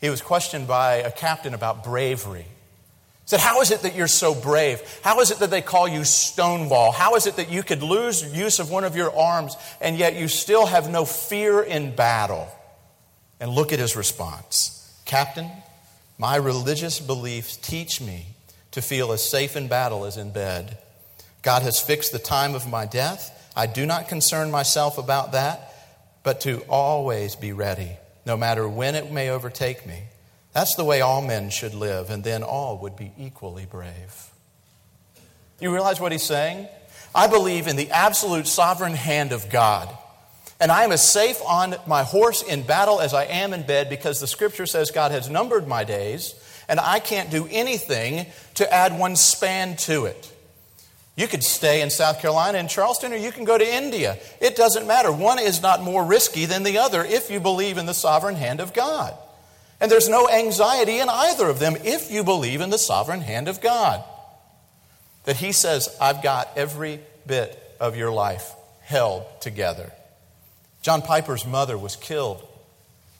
He 0.00 0.08
was 0.08 0.22
questioned 0.22 0.68
by 0.68 0.96
a 0.96 1.10
captain 1.10 1.52
about 1.52 1.84
bravery. 1.84 2.46
Said, 3.30 3.38
How 3.38 3.60
is 3.60 3.70
it 3.70 3.82
that 3.82 3.94
you're 3.94 4.08
so 4.08 4.34
brave? 4.34 4.82
How 5.04 5.20
is 5.20 5.30
it 5.30 5.38
that 5.38 5.52
they 5.52 5.62
call 5.62 5.86
you 5.86 6.02
Stonewall? 6.02 6.90
How 6.90 7.14
is 7.14 7.28
it 7.28 7.36
that 7.36 7.48
you 7.48 7.62
could 7.62 7.80
lose 7.80 8.24
use 8.36 8.58
of 8.58 8.72
one 8.72 8.82
of 8.82 8.96
your 8.96 9.16
arms 9.16 9.54
and 9.80 9.96
yet 9.96 10.16
you 10.16 10.26
still 10.26 10.66
have 10.66 10.90
no 10.90 11.04
fear 11.04 11.62
in 11.62 11.94
battle? 11.94 12.48
And 13.38 13.52
look 13.52 13.72
at 13.72 13.78
his 13.78 13.94
response 13.94 14.92
Captain, 15.04 15.48
my 16.18 16.34
religious 16.34 16.98
beliefs 16.98 17.56
teach 17.56 18.00
me 18.00 18.26
to 18.72 18.82
feel 18.82 19.12
as 19.12 19.30
safe 19.30 19.54
in 19.54 19.68
battle 19.68 20.06
as 20.06 20.16
in 20.16 20.32
bed. 20.32 20.76
God 21.42 21.62
has 21.62 21.78
fixed 21.78 22.10
the 22.10 22.18
time 22.18 22.56
of 22.56 22.68
my 22.68 22.84
death. 22.84 23.52
I 23.54 23.66
do 23.66 23.86
not 23.86 24.08
concern 24.08 24.50
myself 24.50 24.98
about 24.98 25.30
that, 25.32 25.72
but 26.24 26.40
to 26.40 26.62
always 26.62 27.36
be 27.36 27.52
ready, 27.52 27.92
no 28.26 28.36
matter 28.36 28.68
when 28.68 28.96
it 28.96 29.12
may 29.12 29.30
overtake 29.30 29.86
me. 29.86 30.02
That's 30.52 30.74
the 30.74 30.84
way 30.84 31.00
all 31.00 31.22
men 31.22 31.50
should 31.50 31.74
live, 31.74 32.10
and 32.10 32.24
then 32.24 32.42
all 32.42 32.78
would 32.78 32.96
be 32.96 33.12
equally 33.16 33.66
brave. 33.66 34.30
You 35.60 35.72
realize 35.72 36.00
what 36.00 36.12
he's 36.12 36.24
saying? 36.24 36.68
I 37.14 37.26
believe 37.26 37.66
in 37.66 37.76
the 37.76 37.90
absolute 37.90 38.46
sovereign 38.46 38.94
hand 38.94 39.32
of 39.32 39.50
God. 39.50 39.88
And 40.58 40.70
I 40.70 40.84
am 40.84 40.92
as 40.92 41.08
safe 41.08 41.40
on 41.46 41.76
my 41.86 42.02
horse 42.02 42.42
in 42.42 42.62
battle 42.62 43.00
as 43.00 43.14
I 43.14 43.24
am 43.24 43.52
in 43.52 43.62
bed 43.62 43.88
because 43.88 44.20
the 44.20 44.26
scripture 44.26 44.66
says 44.66 44.90
God 44.90 45.10
has 45.10 45.30
numbered 45.30 45.66
my 45.66 45.84
days, 45.84 46.34
and 46.68 46.78
I 46.80 46.98
can't 46.98 47.30
do 47.30 47.48
anything 47.50 48.26
to 48.54 48.72
add 48.72 48.98
one 48.98 49.16
span 49.16 49.76
to 49.78 50.04
it. 50.04 50.32
You 51.16 51.28
could 51.28 51.44
stay 51.44 51.82
in 51.82 51.90
South 51.90 52.20
Carolina 52.20 52.58
in 52.58 52.68
Charleston, 52.68 53.12
or 53.12 53.16
you 53.16 53.32
can 53.32 53.44
go 53.44 53.58
to 53.58 53.74
India. 53.74 54.18
It 54.40 54.56
doesn't 54.56 54.86
matter. 54.86 55.12
One 55.12 55.38
is 55.38 55.62
not 55.62 55.82
more 55.82 56.04
risky 56.04 56.46
than 56.46 56.62
the 56.62 56.78
other 56.78 57.04
if 57.04 57.30
you 57.30 57.40
believe 57.40 57.78
in 57.78 57.86
the 57.86 57.94
sovereign 57.94 58.36
hand 58.36 58.60
of 58.60 58.72
God. 58.72 59.14
And 59.80 59.90
there's 59.90 60.08
no 60.08 60.28
anxiety 60.28 60.98
in 60.98 61.08
either 61.08 61.48
of 61.48 61.58
them 61.58 61.76
if 61.84 62.10
you 62.10 62.22
believe 62.22 62.60
in 62.60 62.70
the 62.70 62.78
sovereign 62.78 63.22
hand 63.22 63.48
of 63.48 63.60
God. 63.60 64.04
That 65.24 65.36
He 65.36 65.52
says, 65.52 65.96
I've 66.00 66.22
got 66.22 66.50
every 66.56 67.00
bit 67.26 67.58
of 67.80 67.96
your 67.96 68.10
life 68.12 68.52
held 68.82 69.24
together. 69.40 69.92
John 70.82 71.02
Piper's 71.02 71.46
mother 71.46 71.78
was 71.78 71.96
killed 71.96 72.46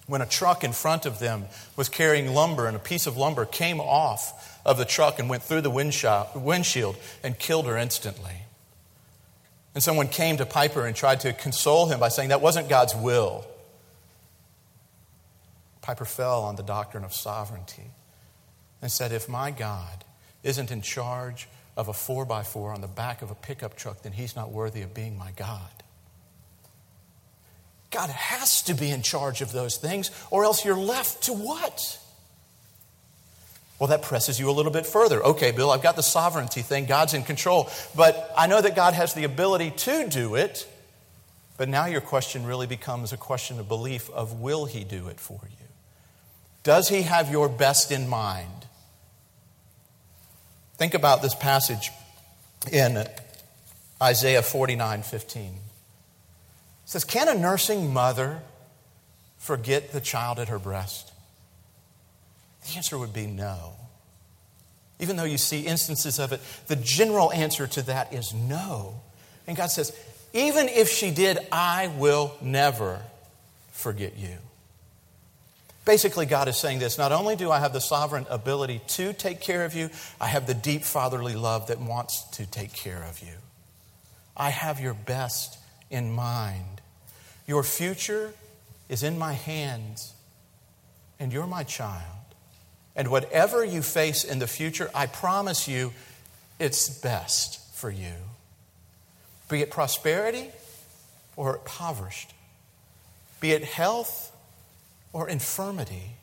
when 0.06 0.20
a 0.20 0.26
truck 0.26 0.64
in 0.64 0.72
front 0.72 1.06
of 1.06 1.18
them 1.18 1.44
was 1.76 1.88
carrying 1.88 2.34
lumber 2.34 2.66
and 2.66 2.76
a 2.76 2.80
piece 2.80 3.06
of 3.06 3.16
lumber 3.16 3.44
came 3.44 3.80
off 3.80 4.60
of 4.66 4.76
the 4.76 4.84
truck 4.84 5.18
and 5.18 5.30
went 5.30 5.42
through 5.42 5.60
the 5.60 5.70
windshield 5.70 6.96
and 7.22 7.38
killed 7.38 7.66
her 7.66 7.76
instantly. 7.76 8.42
And 9.74 9.82
someone 9.82 10.08
came 10.08 10.36
to 10.38 10.46
Piper 10.46 10.84
and 10.84 10.96
tried 10.96 11.20
to 11.20 11.32
console 11.32 11.86
him 11.86 12.00
by 12.00 12.08
saying 12.08 12.30
that 12.30 12.40
wasn't 12.40 12.68
God's 12.68 12.94
will. 12.94 13.46
Piper 15.90 16.04
fell 16.04 16.44
on 16.44 16.54
the 16.54 16.62
doctrine 16.62 17.02
of 17.02 17.12
sovereignty 17.12 17.90
and 18.80 18.92
said, 18.92 19.10
If 19.10 19.28
my 19.28 19.50
God 19.50 20.04
isn't 20.44 20.70
in 20.70 20.82
charge 20.82 21.48
of 21.76 21.88
a 21.88 21.92
4 21.92 22.24
by 22.24 22.44
4 22.44 22.72
on 22.72 22.80
the 22.80 22.86
back 22.86 23.22
of 23.22 23.32
a 23.32 23.34
pickup 23.34 23.74
truck, 23.74 24.02
then 24.02 24.12
he's 24.12 24.36
not 24.36 24.52
worthy 24.52 24.82
of 24.82 24.94
being 24.94 25.18
my 25.18 25.32
God. 25.32 25.68
God 27.90 28.08
has 28.08 28.62
to 28.62 28.74
be 28.74 28.88
in 28.88 29.02
charge 29.02 29.42
of 29.42 29.50
those 29.50 29.78
things, 29.78 30.12
or 30.30 30.44
else 30.44 30.64
you're 30.64 30.78
left 30.78 31.24
to 31.24 31.32
what? 31.32 31.98
Well, 33.80 33.88
that 33.88 34.02
presses 34.02 34.38
you 34.38 34.48
a 34.48 34.52
little 34.52 34.70
bit 34.70 34.86
further. 34.86 35.20
Okay, 35.20 35.50
Bill, 35.50 35.72
I've 35.72 35.82
got 35.82 35.96
the 35.96 36.04
sovereignty 36.04 36.62
thing. 36.62 36.86
God's 36.86 37.14
in 37.14 37.24
control. 37.24 37.68
But 37.96 38.32
I 38.38 38.46
know 38.46 38.60
that 38.60 38.76
God 38.76 38.94
has 38.94 39.12
the 39.14 39.24
ability 39.24 39.72
to 39.72 40.08
do 40.08 40.36
it. 40.36 40.68
But 41.56 41.68
now 41.68 41.86
your 41.86 42.00
question 42.00 42.46
really 42.46 42.68
becomes 42.68 43.12
a 43.12 43.16
question 43.16 43.58
of 43.58 43.66
belief 43.66 44.08
of 44.10 44.40
will 44.40 44.66
he 44.66 44.84
do 44.84 45.08
it 45.08 45.18
for 45.18 45.40
you? 45.50 45.59
Does 46.62 46.88
he 46.88 47.02
have 47.02 47.30
your 47.30 47.48
best 47.48 47.90
in 47.90 48.08
mind? 48.08 48.66
Think 50.76 50.94
about 50.94 51.22
this 51.22 51.34
passage 51.34 51.90
in 52.70 53.06
Isaiah 54.02 54.42
49 54.42 55.02
15. 55.02 55.42
It 55.44 55.52
says, 56.84 57.04
Can 57.04 57.28
a 57.28 57.34
nursing 57.34 57.92
mother 57.92 58.42
forget 59.38 59.92
the 59.92 60.00
child 60.00 60.38
at 60.38 60.48
her 60.48 60.58
breast? 60.58 61.12
The 62.66 62.76
answer 62.76 62.98
would 62.98 63.12
be 63.12 63.26
no. 63.26 63.74
Even 64.98 65.16
though 65.16 65.24
you 65.24 65.38
see 65.38 65.60
instances 65.66 66.18
of 66.18 66.32
it, 66.32 66.40
the 66.66 66.76
general 66.76 67.32
answer 67.32 67.66
to 67.66 67.82
that 67.82 68.12
is 68.12 68.34
no. 68.34 69.00
And 69.46 69.56
God 69.56 69.68
says, 69.68 69.96
even 70.32 70.68
if 70.68 70.88
she 70.88 71.10
did, 71.10 71.38
I 71.50 71.88
will 71.88 72.36
never 72.40 73.02
forget 73.72 74.16
you. 74.16 74.36
Basically, 75.90 76.24
God 76.24 76.46
is 76.46 76.56
saying 76.56 76.78
this 76.78 76.98
not 76.98 77.10
only 77.10 77.34
do 77.34 77.50
I 77.50 77.58
have 77.58 77.72
the 77.72 77.80
sovereign 77.80 78.24
ability 78.30 78.80
to 78.90 79.12
take 79.12 79.40
care 79.40 79.64
of 79.64 79.74
you, 79.74 79.90
I 80.20 80.28
have 80.28 80.46
the 80.46 80.54
deep 80.54 80.84
fatherly 80.84 81.34
love 81.34 81.66
that 81.66 81.80
wants 81.80 82.22
to 82.36 82.46
take 82.46 82.72
care 82.72 83.04
of 83.10 83.18
you. 83.18 83.34
I 84.36 84.50
have 84.50 84.78
your 84.78 84.94
best 84.94 85.58
in 85.90 86.12
mind. 86.12 86.80
Your 87.44 87.64
future 87.64 88.32
is 88.88 89.02
in 89.02 89.18
my 89.18 89.32
hands, 89.32 90.14
and 91.18 91.32
you're 91.32 91.48
my 91.48 91.64
child. 91.64 92.04
And 92.94 93.08
whatever 93.08 93.64
you 93.64 93.82
face 93.82 94.22
in 94.22 94.38
the 94.38 94.46
future, 94.46 94.90
I 94.94 95.06
promise 95.06 95.66
you, 95.66 95.92
it's 96.60 96.88
best 97.00 97.58
for 97.74 97.90
you. 97.90 98.14
Be 99.48 99.60
it 99.60 99.72
prosperity 99.72 100.50
or 101.34 101.56
impoverished, 101.56 102.32
be 103.40 103.50
it 103.50 103.64
health 103.64 104.30
or 105.12 105.28
infirmity, 105.28 106.16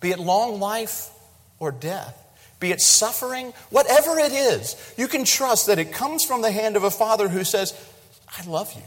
be 0.00 0.10
it 0.10 0.18
long 0.18 0.60
life 0.60 1.10
or 1.58 1.72
death, 1.72 2.16
be 2.60 2.72
it 2.72 2.80
suffering, 2.80 3.52
whatever 3.70 4.18
it 4.18 4.32
is, 4.32 4.76
you 4.96 5.08
can 5.08 5.24
trust 5.24 5.66
that 5.66 5.78
it 5.78 5.92
comes 5.92 6.24
from 6.24 6.42
the 6.42 6.50
hand 6.50 6.76
of 6.76 6.84
a 6.84 6.90
father 6.90 7.28
who 7.28 7.44
says, 7.44 7.72
I 8.36 8.44
love 8.46 8.72
you. 8.74 8.82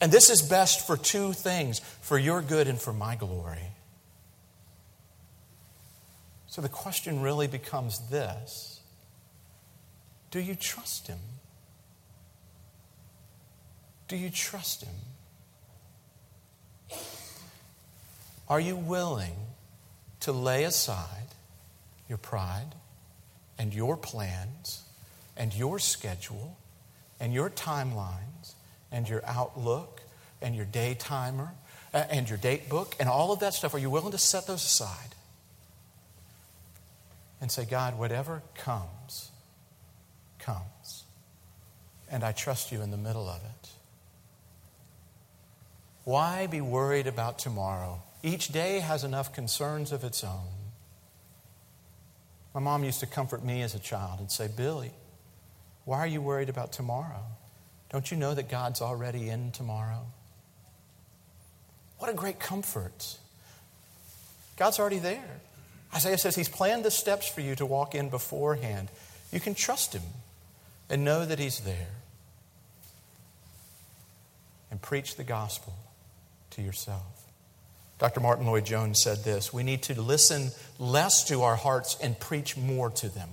And 0.00 0.12
this 0.12 0.30
is 0.30 0.42
best 0.42 0.86
for 0.86 0.96
two 0.96 1.32
things 1.32 1.80
for 2.00 2.18
your 2.18 2.40
good 2.42 2.68
and 2.68 2.80
for 2.80 2.92
my 2.92 3.16
glory. 3.16 3.72
So 6.46 6.62
the 6.62 6.68
question 6.68 7.20
really 7.20 7.46
becomes 7.46 8.08
this 8.08 8.80
Do 10.30 10.40
you 10.40 10.54
trust 10.54 11.06
Him? 11.06 11.18
Do 14.06 14.16
you 14.16 14.30
trust 14.30 14.84
Him? 14.84 14.94
Are 18.48 18.60
you 18.60 18.76
willing 18.76 19.36
to 20.20 20.32
lay 20.32 20.64
aside 20.64 21.34
your 22.08 22.18
pride 22.18 22.74
and 23.58 23.74
your 23.74 23.96
plans 23.96 24.82
and 25.36 25.54
your 25.54 25.78
schedule 25.78 26.56
and 27.20 27.32
your 27.32 27.50
timelines 27.50 28.54
and 28.90 29.08
your 29.08 29.22
outlook 29.26 30.02
and 30.40 30.56
your 30.56 30.64
day 30.64 30.94
timer 30.94 31.50
uh, 31.92 32.04
and 32.10 32.28
your 32.28 32.38
date 32.38 32.68
book 32.68 32.96
and 32.98 33.08
all 33.08 33.32
of 33.32 33.40
that 33.40 33.54
stuff? 33.54 33.74
Are 33.74 33.78
you 33.78 33.90
willing 33.90 34.12
to 34.12 34.18
set 34.18 34.46
those 34.46 34.64
aside? 34.64 35.14
and 37.40 37.50
say, 37.50 37.64
God, 37.64 37.98
whatever 37.98 38.42
comes, 38.54 39.30
comes. 40.38 41.04
And 42.10 42.24
I 42.24 42.32
trust 42.32 42.72
you 42.72 42.82
in 42.82 42.90
the 42.90 42.96
middle 42.96 43.28
of 43.28 43.36
it. 43.36 43.68
Why 46.04 46.46
be 46.46 46.60
worried 46.60 47.06
about 47.06 47.38
tomorrow? 47.38 48.02
Each 48.22 48.48
day 48.48 48.80
has 48.80 49.04
enough 49.04 49.32
concerns 49.32 49.92
of 49.92 50.04
its 50.04 50.24
own. 50.24 50.48
My 52.54 52.60
mom 52.60 52.82
used 52.82 53.00
to 53.00 53.06
comfort 53.06 53.44
me 53.44 53.62
as 53.62 53.74
a 53.74 53.78
child 53.78 54.18
and 54.18 54.30
say, 54.30 54.48
Billy, 54.48 54.90
why 55.84 55.98
are 55.98 56.06
you 56.06 56.20
worried 56.20 56.48
about 56.48 56.72
tomorrow? 56.72 57.22
Don't 57.90 58.10
you 58.10 58.16
know 58.16 58.34
that 58.34 58.48
God's 58.48 58.82
already 58.82 59.28
in 59.28 59.52
tomorrow? 59.52 60.06
What 61.98 62.10
a 62.10 62.14
great 62.14 62.38
comfort. 62.40 63.16
God's 64.56 64.78
already 64.78 64.98
there. 64.98 65.40
Isaiah 65.94 66.18
says 66.18 66.34
he's 66.34 66.48
planned 66.48 66.84
the 66.84 66.90
steps 66.90 67.28
for 67.28 67.40
you 67.40 67.54
to 67.56 67.64
walk 67.64 67.94
in 67.94 68.10
beforehand. 68.10 68.88
You 69.32 69.40
can 69.40 69.54
trust 69.54 69.94
him 69.94 70.02
and 70.90 71.04
know 71.04 71.24
that 71.24 71.38
he's 71.38 71.60
there. 71.60 71.94
And 74.70 74.82
preach 74.82 75.16
the 75.16 75.24
gospel 75.24 75.74
to 76.50 76.62
yourself. 76.62 77.17
Dr. 77.98 78.20
Martyn 78.20 78.46
Lloyd-Jones 78.46 79.02
said 79.02 79.24
this 79.24 79.52
We 79.52 79.62
need 79.62 79.82
to 79.84 80.00
listen 80.00 80.50
less 80.78 81.24
to 81.24 81.42
our 81.42 81.56
hearts 81.56 81.96
and 82.00 82.18
preach 82.18 82.56
more 82.56 82.90
to 82.90 83.08
them. 83.08 83.28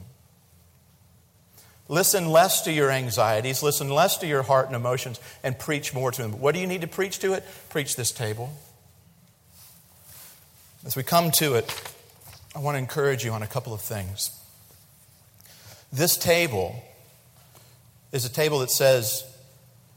Listen 1.88 2.28
less 2.30 2.64
to 2.64 2.72
your 2.72 2.90
anxieties, 2.90 3.62
listen 3.62 3.90
less 3.90 4.18
to 4.18 4.28
your 4.28 4.42
heart 4.42 4.66
and 4.66 4.76
emotions, 4.76 5.20
and 5.44 5.58
preach 5.58 5.94
more 5.94 6.12
to 6.12 6.22
them. 6.24 6.40
What 6.40 6.56
do 6.56 6.62
you 6.62 6.66
need 6.66 6.82
to 6.82 6.88
preach 6.88 7.20
to 7.20 7.34
it? 7.34 7.44
Preach 7.70 7.96
this 7.96 8.12
table. 8.12 8.52
As 10.84 10.96
we 10.96 11.04
come 11.04 11.30
to 11.32 11.54
it, 11.56 11.94
I 12.56 12.60
want 12.60 12.76
to 12.76 12.80
encourage 12.80 13.24
you 13.24 13.32
on 13.32 13.44
a 13.44 13.48
couple 13.48 13.74
of 13.74 13.82
things. 13.82 14.32
This 15.94 16.18
table 16.18 16.84
is 18.12 18.26
a 18.26 18.32
table 18.32 18.60
that 18.60 18.72
says, 18.72 19.24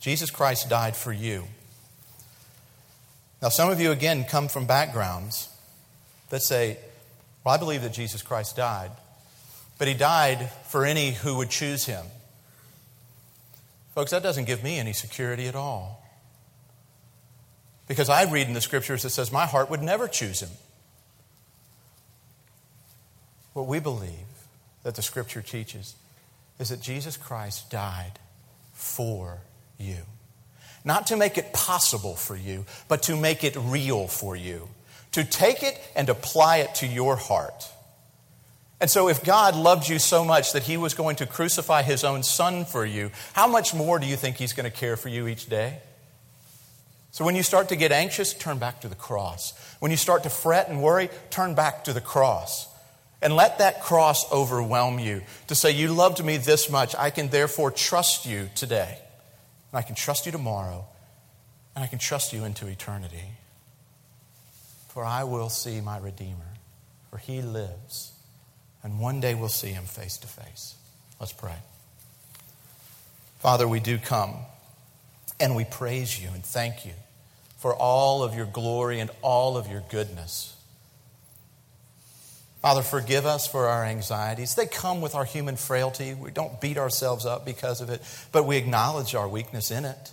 Jesus 0.01 0.31
Christ 0.31 0.69
died 0.69 0.95
for 0.95 1.13
you. 1.13 1.45
Now, 3.41 3.49
some 3.49 3.71
of 3.71 3.81
you, 3.81 3.93
again, 3.93 4.25
come 4.25 4.49
from 4.49 4.67
backgrounds 4.67 5.49
that 6.31 6.43
say, 6.43 6.79
Well, 7.45 7.55
I 7.55 7.59
believe 7.59 7.83
that 7.83 7.93
Jesus 7.93 8.23
Christ 8.23 8.57
died, 8.57 8.91
but 9.79 9.89
he 9.89 9.95
died 9.95 10.51
for 10.67 10.85
any 10.85 11.13
who 11.13 11.37
would 11.37 11.51
choose 11.51 11.87
him. 11.87 12.05
Folks, 13.95 14.11
that 14.11 14.23
doesn't 14.23 14.45
give 14.45 14.63
me 14.63 14.79
any 14.79 14.93
security 14.93 15.47
at 15.47 15.55
all. 15.55 16.05
Because 17.87 18.09
I 18.09 18.31
read 18.31 18.47
in 18.47 18.53
the 18.53 18.61
scriptures 18.61 19.03
that 19.03 19.11
says, 19.11 19.33
My 19.33 19.47
heart 19.47 19.71
would 19.71 19.83
never 19.83 20.09
choose 20.09 20.41
him. 20.41 20.51
What 23.55 23.67
we 23.67 23.81
believe 23.81 24.13
that 24.83 24.95
the 24.95 25.03
scripture 25.03 25.43
teaches 25.43 25.97
is 26.59 26.69
that 26.69 26.81
Jesus 26.81 27.17
Christ 27.17 27.71
died 27.71 28.19
for 28.73 29.39
you. 29.79 30.03
Not 30.89 31.09
to 31.09 31.19
make 31.19 31.37
it 31.37 31.53
possible 31.53 32.17
for 32.17 32.35
you, 32.35 32.65
but 32.89 33.03
to 33.03 33.15
make 33.15 33.45
it 33.45 33.55
real 33.57 34.07
for 34.09 34.35
you. 34.35 34.71
To 35.13 35.23
take 35.23 35.63
it 35.63 35.79
and 35.95 36.09
apply 36.09 36.59
it 36.59 36.77
to 36.77 36.87
your 36.87 37.15
heart. 37.15 37.71
And 38.81 38.89
so, 38.89 39.11
if 39.11 39.23
God 39.23 39.55
loved 39.55 39.87
you 39.87 39.99
so 39.99 40.25
much 40.25 40.55
that 40.55 40.63
He 40.63 40.79
was 40.79 40.95
going 40.95 41.17
to 41.17 41.27
crucify 41.27 41.83
His 41.83 42.05
own 42.05 42.23
Son 42.23 42.65
for 42.65 42.87
you, 42.87 43.11
how 43.35 43.47
much 43.47 43.75
more 43.75 43.99
do 43.99 44.07
you 44.07 44.17
think 44.17 44.37
He's 44.37 44.55
going 44.55 44.65
to 44.65 44.75
care 44.75 44.97
for 44.97 45.11
you 45.11 45.29
each 45.29 45.51
day? 45.51 45.81
So, 47.11 47.23
when 47.23 47.37
you 47.37 47.43
start 47.43 47.69
to 47.69 47.77
get 47.77 47.93
anxious, 47.93 48.33
turn 48.33 48.57
back 48.57 48.81
to 48.81 48.89
the 48.89 48.95
cross. 48.95 49.53
When 49.81 49.91
you 49.91 49.99
start 49.99 50.23
to 50.23 50.31
fret 50.31 50.71
and 50.71 50.83
worry, 50.83 51.11
turn 51.29 51.55
back 51.55 51.85
to 51.85 51.93
the 51.93 52.01
cross. 52.01 52.67
And 53.21 53.37
let 53.37 53.59
that 53.59 53.83
cross 53.83 54.25
overwhelm 54.33 54.99
you 54.99 55.21
to 55.49 55.55
say, 55.55 55.71
You 55.71 55.89
loved 55.89 56.25
me 56.25 56.39
this 56.39 56.71
much. 56.71 56.95
I 56.97 57.11
can 57.11 57.29
therefore 57.29 57.71
trust 57.71 58.25
you 58.25 58.49
today. 58.55 59.01
And 59.73 59.79
I 59.79 59.83
can 59.83 59.95
trust 59.95 60.27
you 60.27 60.33
tomorrow. 60.33 60.85
And 61.75 61.85
I 61.85 61.87
can 61.87 61.99
trust 61.99 62.33
you 62.33 62.45
into 62.45 62.67
eternity. 62.67 63.25
For 64.89 65.05
I 65.05 65.25
will 65.25 65.49
see 65.49 65.81
my 65.81 65.99
Redeemer, 65.99 66.55
for 67.11 67.19
he 67.19 67.41
lives. 67.41 68.13
And 68.83 68.99
one 68.99 69.21
day 69.21 69.35
we'll 69.35 69.49
see 69.49 69.69
him 69.69 69.85
face 69.85 70.17
to 70.19 70.27
face. 70.27 70.75
Let's 71.21 71.33
pray. 71.33 71.55
Father, 73.39 73.69
we 73.69 73.79
do 73.81 73.99
come 73.99 74.35
and 75.39 75.55
we 75.55 75.65
praise 75.65 76.21
you 76.21 76.29
and 76.35 76.45
thank 76.45 76.85
you 76.85 76.93
for 77.59 77.75
all 77.75 78.23
of 78.23 78.35
your 78.35 78.47
glory 78.47 78.99
and 78.99 79.11
all 79.23 79.57
of 79.57 79.69
your 79.69 79.83
goodness. 79.89 80.57
Father, 82.61 82.83
forgive 82.83 83.25
us 83.25 83.47
for 83.47 83.69
our 83.69 83.85
anxieties. 83.85 84.55
They 84.57 84.67
come 84.67 85.01
with 85.01 85.15
our 85.15 85.25
human 85.25 85.57
frailty. 85.57 86.15
We 86.15 86.33
don't 86.33 86.61
beat 86.61 86.77
ourselves 86.77 87.25
up 87.25 87.45
because 87.45 87.81
of 87.81 87.89
it, 87.89 88.03
but 88.33 88.47
we 88.47 88.57
acknowledge 88.57 89.15
our 89.15 89.29
weakness 89.29 89.71
in 89.71 89.85
it. 89.85 90.13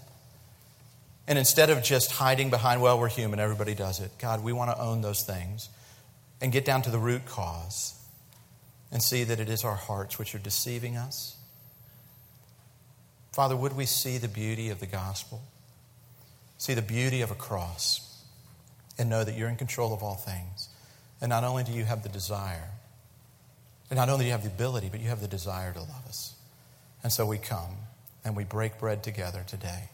And 1.28 1.40
instead 1.40 1.72
of 1.72 1.82
just 1.84 2.12
hiding 2.12 2.52
behind, 2.52 2.82
well, 2.82 3.00
we're 3.00 3.10
human, 3.10 3.40
everybody 3.40 3.74
does 3.74 4.00
it, 4.00 4.12
God, 4.20 4.44
we 4.44 4.54
want 4.54 4.70
to 4.70 4.80
own 4.80 5.02
those 5.02 5.24
things 5.24 5.70
and 6.40 6.52
get 6.52 6.66
down 6.66 6.84
to 6.84 6.92
the 6.92 7.00
root 7.00 7.26
cause 7.26 8.00
and 8.92 9.02
see 9.02 9.24
that 9.24 9.40
it 9.40 9.50
is 9.50 9.64
our 9.64 9.76
hearts 9.76 10.20
which 10.20 10.36
are 10.36 10.40
deceiving 10.40 10.98
us. 10.98 11.36
Father, 13.32 13.56
would 13.56 13.76
we 13.76 13.88
see 13.88 14.20
the 14.20 14.28
beauty 14.28 14.70
of 14.70 14.80
the 14.80 14.86
gospel, 14.86 15.42
see 16.58 16.76
the 16.76 16.82
beauty 16.84 17.22
of 17.22 17.32
a 17.32 17.36
cross, 17.36 18.24
and 19.00 19.10
know 19.10 19.24
that 19.24 19.36
you're 19.36 19.50
in 19.50 19.56
control 19.56 19.94
of 19.94 20.04
all 20.04 20.16
things? 20.16 20.70
And 21.22 21.30
not 21.30 21.44
only 21.44 21.64
do 21.64 21.72
you 21.72 21.86
have 21.86 22.04
the 22.04 22.10
desire, 22.10 22.70
And 23.90 23.98
not 23.98 24.10
only 24.10 24.26
do 24.26 24.28
you 24.28 24.32
have 24.32 24.44
the 24.44 24.50
ability, 24.50 24.90
but 24.90 25.00
you 25.00 25.10
have 25.10 25.22
the 25.22 25.28
desire 25.28 25.72
to 25.72 25.80
love 25.80 26.06
us. 26.08 26.34
And 27.04 27.12
so 27.12 27.26
we 27.26 27.38
come 27.38 27.78
and 28.24 28.36
we 28.36 28.44
break 28.44 28.80
bread 28.80 29.04
together 29.04 29.44
today 29.46 29.90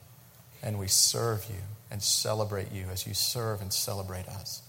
and 0.63 0.79
we 0.79 0.87
serve 0.87 1.45
you 1.49 1.59
and 1.89 2.01
celebrate 2.01 2.71
you 2.71 2.85
as 2.91 3.05
you 3.05 3.13
serve 3.13 3.61
and 3.61 3.73
celebrate 3.73 4.27
us. 4.27 4.61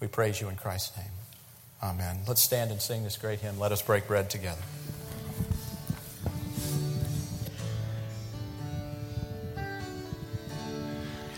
We 0.00 0.06
praise 0.08 0.40
you 0.40 0.48
in 0.48 0.56
Christ's 0.56 0.96
name. 0.96 1.06
Amen. 1.82 2.20
Let's 2.26 2.40
stand 2.40 2.70
and 2.70 2.80
sing 2.80 3.04
this 3.04 3.16
great 3.16 3.40
hymn. 3.40 3.58
Let 3.58 3.72
us 3.72 3.82
break 3.82 4.06
bread 4.06 4.30
together. 4.30 4.62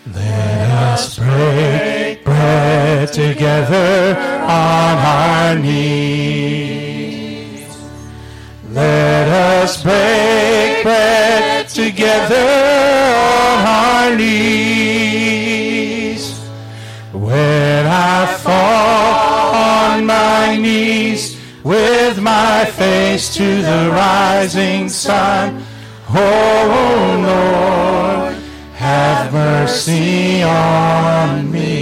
Let 0.07 0.71
us 0.71 1.19
break 1.19 2.25
bread 2.25 3.13
together 3.13 4.34
on 4.45 4.99
our 4.99 5.59
knees. 5.59 6.45
Let 8.71 9.29
us 9.29 9.83
break 9.83 10.83
bread 10.83 11.69
together 11.69 12.35
on 12.35 13.67
our 13.67 14.17
knees. 14.17 15.45
When 17.13 17.87
I 17.87 18.27
fall 18.43 19.55
on 19.55 20.07
my 20.07 20.57
knees 20.57 21.41
with 21.63 22.21
my 22.21 22.65
face 22.67 23.33
to 23.35 23.63
the 23.63 23.91
rising 23.91 24.89
sun, 24.89 25.65
oh 26.11 27.21
Lord, 27.31 28.35
have 28.75 29.33
mercy 29.33 30.43
on 30.43 31.51
me. 31.51 31.74